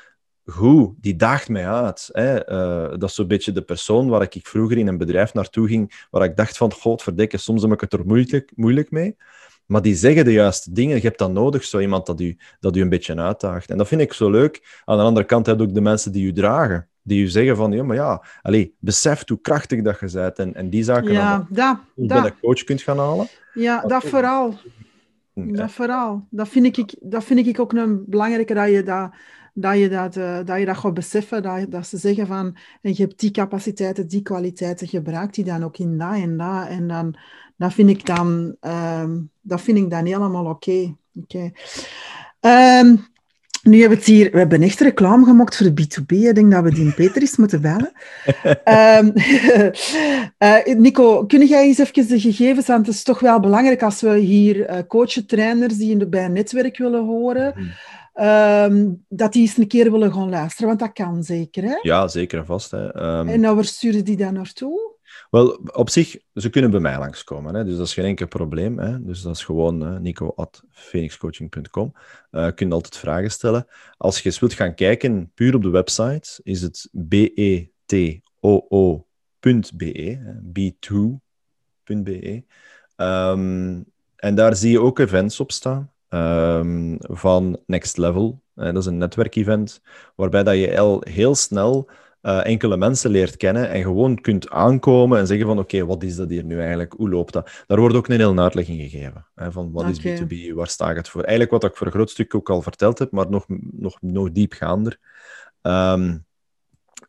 [0.46, 2.10] goed, die daagt mij uit.
[2.12, 2.46] Hè.
[2.46, 6.08] Eh, dat is zo'n beetje de persoon waar ik vroeger in een bedrijf naartoe ging,
[6.12, 9.16] waar ik dacht van, godverdikke, soms heb ik het er moeilijk, moeilijk mee.
[9.66, 10.96] Maar die zeggen de juiste dingen.
[10.96, 13.70] Je hebt dat nodig, zo iemand dat u, dat u een beetje uitdaagt.
[13.70, 14.82] En dat vind ik zo leuk.
[14.86, 16.90] Aan de andere kant heb je ook de mensen die u dragen.
[17.10, 20.40] Die u zeggen van, ja, maar ja, allez, besef hoe krachtig dat je bent.
[20.40, 23.28] En, en die zaken Ja, dan dat, je bij dat, een coach kunt gaan halen.
[23.54, 24.54] ja, dat vooral.
[25.34, 25.52] Ja.
[25.52, 26.28] Dat vooral.
[26.30, 29.12] Dat vind ik, dat vind ik ook een belangrijke, dat je dat,
[29.54, 31.44] dat, je dat, eh, dat, je dat gaat beseffen.
[31.44, 35.64] Dat, dat ze zeggen van, en je hebt die capaciteiten, die kwaliteiten, gebruik die dan
[35.64, 36.68] ook in dat en dat.
[36.68, 37.16] En dan,
[37.56, 40.96] dat vind ik dan, ehm, dat vind ik dan helemaal oké.
[41.16, 41.52] Oké.
[42.40, 42.96] Ehm,
[43.70, 46.06] nu hebben we het hier, we hebben echt reclame gemaakt voor de B2B.
[46.18, 47.92] Ik denk dat we die Peter eens moeten bellen.
[48.64, 49.10] Ehm,
[50.38, 54.02] eh, Nico, kun jij eens even de gegevens, want het is toch wel belangrijk als
[54.02, 57.68] we hier eh coachen, trainers die in de, bij een netwerk willen horen, Mhm.
[58.14, 61.64] ehm, dat die eens een keer willen gaan luisteren, want dat kan zeker.
[61.64, 61.78] Hè?
[61.82, 62.72] Ja, zeker en vast.
[62.72, 62.94] Hè.
[62.94, 64.98] Ehm, En nou, waar sturen die dan naartoe?
[65.30, 67.56] Wel, op zich, ze kunnen bij mij langskomen.
[67.56, 67.64] Hè?
[67.64, 68.80] Dus dat is geen enkel probleem.
[68.80, 69.04] Hè?
[69.04, 71.94] Dus dat is gewoon uh, nico.phoenixcoaching.com.
[72.32, 73.68] Uh, je kunt altijd vragen stellen.
[73.98, 78.20] Als je wilt gaan kijken, puur op de website, is het betoo.be,
[80.54, 82.44] b2.be.
[82.96, 88.42] Um, en daar zie je ook events op staan um, van Next Level.
[88.56, 89.82] Uh, dat is een netwerkevent
[90.16, 91.90] waarbij dat je al heel snel
[92.22, 96.04] uh, enkele mensen leert kennen en gewoon kunt aankomen en zeggen van oké, okay, wat
[96.04, 96.94] is dat hier nu eigenlijk?
[96.98, 97.64] Hoe loopt dat?
[97.68, 99.26] Daar wordt ook een hele uitleg in gegeven.
[99.36, 100.12] Hè, van wat okay.
[100.12, 101.22] is B2B, waar staat het voor?
[101.22, 104.32] Eigenlijk wat ik voor een groot stuk ook al verteld heb, maar nog, nog, nog
[104.32, 105.00] diepgaander.
[105.62, 106.26] Um,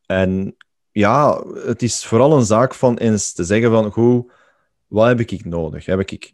[0.07, 0.57] en
[0.93, 4.33] ja, het is vooral een zaak van eens te zeggen van goed,
[4.87, 5.87] wat heb ik nodig?
[5.87, 6.33] Heb ik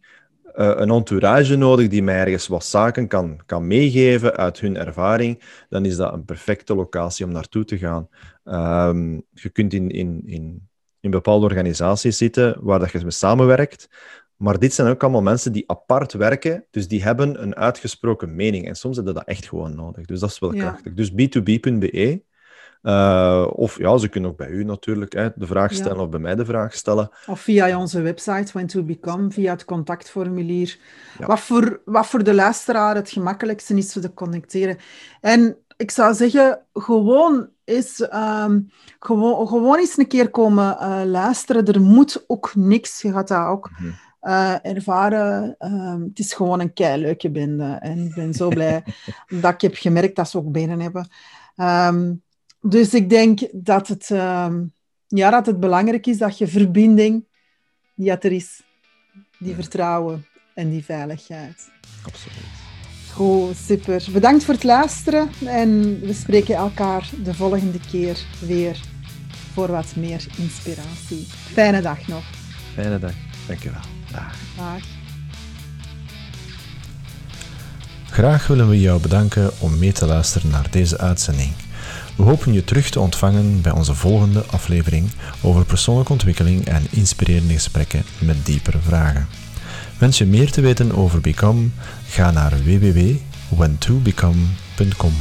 [0.56, 5.84] een entourage nodig die mij ergens wat zaken kan, kan meegeven uit hun ervaring, dan
[5.84, 8.08] is dat een perfecte locatie om naartoe te gaan.
[8.88, 10.68] Um, je kunt in, in, in,
[11.00, 13.88] in bepaalde organisaties zitten waar dat je mee samenwerkt,
[14.36, 18.66] maar dit zijn ook allemaal mensen die apart werken, dus die hebben een uitgesproken mening.
[18.66, 20.04] En soms hebben dat echt gewoon nodig.
[20.06, 20.60] Dus dat is wel Ja.
[20.60, 20.92] krachtig.
[20.92, 22.22] Dus b2b.be,
[22.86, 26.02] Uh, of ja, ze kunnen ook bij u natuurlijk hè, de vraag stellen ja.
[26.02, 27.10] of bij mij de vraag stellen.
[27.26, 30.78] Of via onze website, When to Become, via het contactformulier.
[31.18, 31.26] Ja.
[31.26, 34.76] Wat, voor, wat voor de luisteraar het gemakkelijkste is te connecteren.
[35.20, 41.66] En ik zou zeggen, gewoon eens, um, gewoon, gewoon eens een keer komen uh, luisteren.
[41.66, 43.02] Er moet ook niks.
[43.02, 43.94] Je gaat dat ook mm -hmm.
[44.32, 45.56] uh, ervaren.
[45.58, 47.78] Um, het is gewoon een kei leuke bende.
[47.80, 48.82] En ik ben zo blij
[49.40, 51.08] dat ik heb gemerkt dat ze ook benen hebben.
[51.56, 52.24] Um,
[52.68, 54.06] dus ik denk dat het,
[55.06, 57.24] ja, dat het belangrijk is dat je verbinding,
[57.94, 58.62] die er is,
[59.38, 61.70] die vertrouwen en die veiligheid.
[62.02, 62.64] Absoluut.
[63.12, 64.04] Goed, super.
[64.12, 68.80] Bedankt voor het luisteren en we spreken elkaar de volgende keer weer
[69.52, 71.26] voor wat meer inspiratie.
[71.52, 72.24] Fijne dag nog.
[72.74, 73.14] Fijne dag.
[73.46, 73.80] Dankjewel.
[74.12, 74.36] Dag.
[74.56, 74.82] Dag.
[78.10, 81.65] Graag willen we jou bedanken om mee te luisteren naar deze uitzending.
[82.16, 85.10] We hopen je terug te ontvangen bij onze volgende aflevering
[85.40, 89.26] over persoonlijke ontwikkeling en inspirerende gesprekken met diepere vragen.
[89.98, 91.68] Wens je meer te weten over Become?
[92.08, 95.12] Ga naar www.whentobecome.com.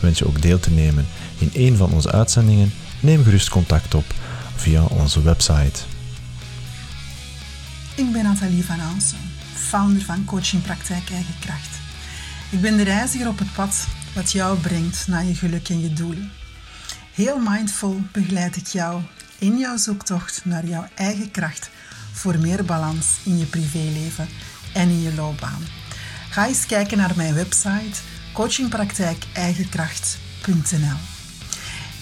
[0.00, 1.06] Wens je ook deel te nemen
[1.38, 2.72] in een van onze uitzendingen?
[3.00, 4.14] Neem gerust contact op
[4.56, 5.82] via onze website.
[7.94, 9.18] Ik ben Nathalie van Aansen,
[9.54, 11.78] founder van Coaching Praktijk Eigen Kracht.
[12.50, 15.92] Ik ben de reiziger op het pad wat jou brengt naar je geluk en je
[15.92, 16.30] doelen.
[17.12, 19.02] Heel mindful begeleid ik jou
[19.38, 21.70] in jouw zoektocht naar jouw eigen kracht
[22.12, 24.28] voor meer balans in je privéleven
[24.72, 25.62] en in je loopbaan.
[26.30, 28.00] Ga eens kijken naar mijn website
[28.32, 30.98] coachingpraktijkeigenkracht.nl.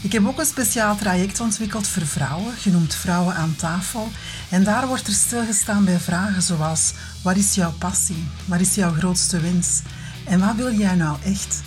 [0.02, 4.10] Ik heb ook een speciaal traject ontwikkeld voor vrouwen, genoemd Vrouwen aan tafel.
[4.48, 6.92] En daar wordt er stilgestaan bij vragen zoals:
[7.22, 8.28] wat is jouw passie?
[8.44, 9.80] Wat is jouw grootste wens?
[10.24, 11.62] En wat wil jij nou echt?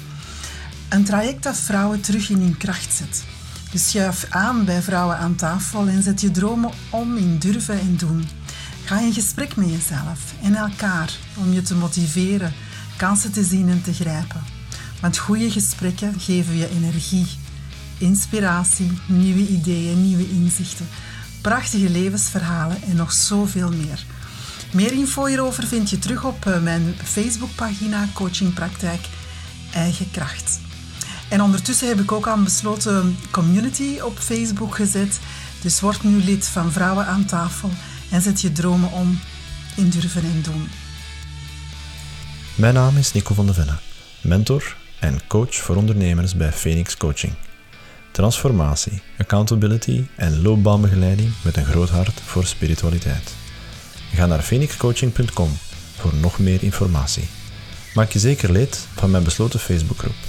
[0.96, 3.24] Een traject dat vrouwen terug in hun kracht zet.
[3.72, 7.96] Dus schuif aan bij vrouwen aan tafel en zet je dromen om in durven en
[7.98, 8.28] doen.
[8.86, 12.54] Ga in gesprek met jezelf en elkaar om je te motiveren,
[12.98, 14.44] kansen te zien en te grijpen.
[15.02, 17.28] Want goede gesprekken geven je energie,
[17.98, 20.88] inspiratie, nieuwe ideeën, nieuwe inzichten,
[21.42, 24.06] prachtige levensverhalen en nog zoveel meer.
[24.74, 29.02] Meer info hierover vind je terug op eh, mijn Facebookpagina Coaching Praktijk
[29.74, 30.65] Eigen Kracht.
[31.30, 35.20] En ondertussen heb ik ook aan besloten community op Facebook gezet.
[35.62, 37.70] Dus word nu lid van Vrouwen aan tafel
[38.12, 39.20] en zet je dromen om
[39.76, 40.70] in durven en doen.
[42.56, 43.78] Mijn naam is Nico van de Venne,
[44.22, 47.34] mentor en coach voor ondernemers bij Phoenix Coaching.
[48.12, 53.34] Transformatie, accountability en loopbaanbegeleiding met een groot hart voor spiritualiteit.
[54.14, 55.58] Ga naar phoenixcoaching.com
[55.96, 57.28] voor nog meer informatie.
[57.94, 60.25] Maak je zeker lid van mijn besloten Facebookgroep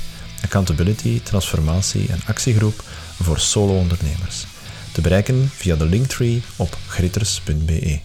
[0.47, 2.83] Accountability, Transformatie en Actiegroep
[3.23, 4.47] voor solo-ondernemers.
[4.93, 8.01] Te bereiken via de linktree op gritters.be,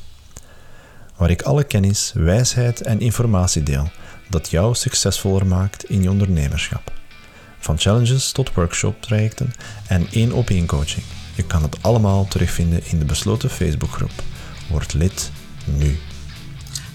[1.16, 3.92] waar ik alle kennis, wijsheid en informatie deel
[4.30, 6.92] dat jou succesvoller maakt in je ondernemerschap.
[7.60, 9.54] Van challenges tot workshop-trajecten
[9.88, 11.06] en één op één coaching.
[11.36, 14.24] Je kan het allemaal terugvinden in de besloten Facebookgroep.
[14.70, 15.32] Word lid
[15.66, 16.00] nu.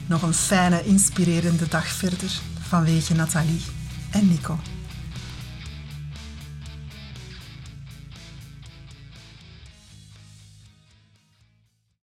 [0.07, 2.31] Nog een fijne, inspirerende dag verder
[2.69, 3.63] vanwege Nathalie
[4.11, 4.59] en Nico.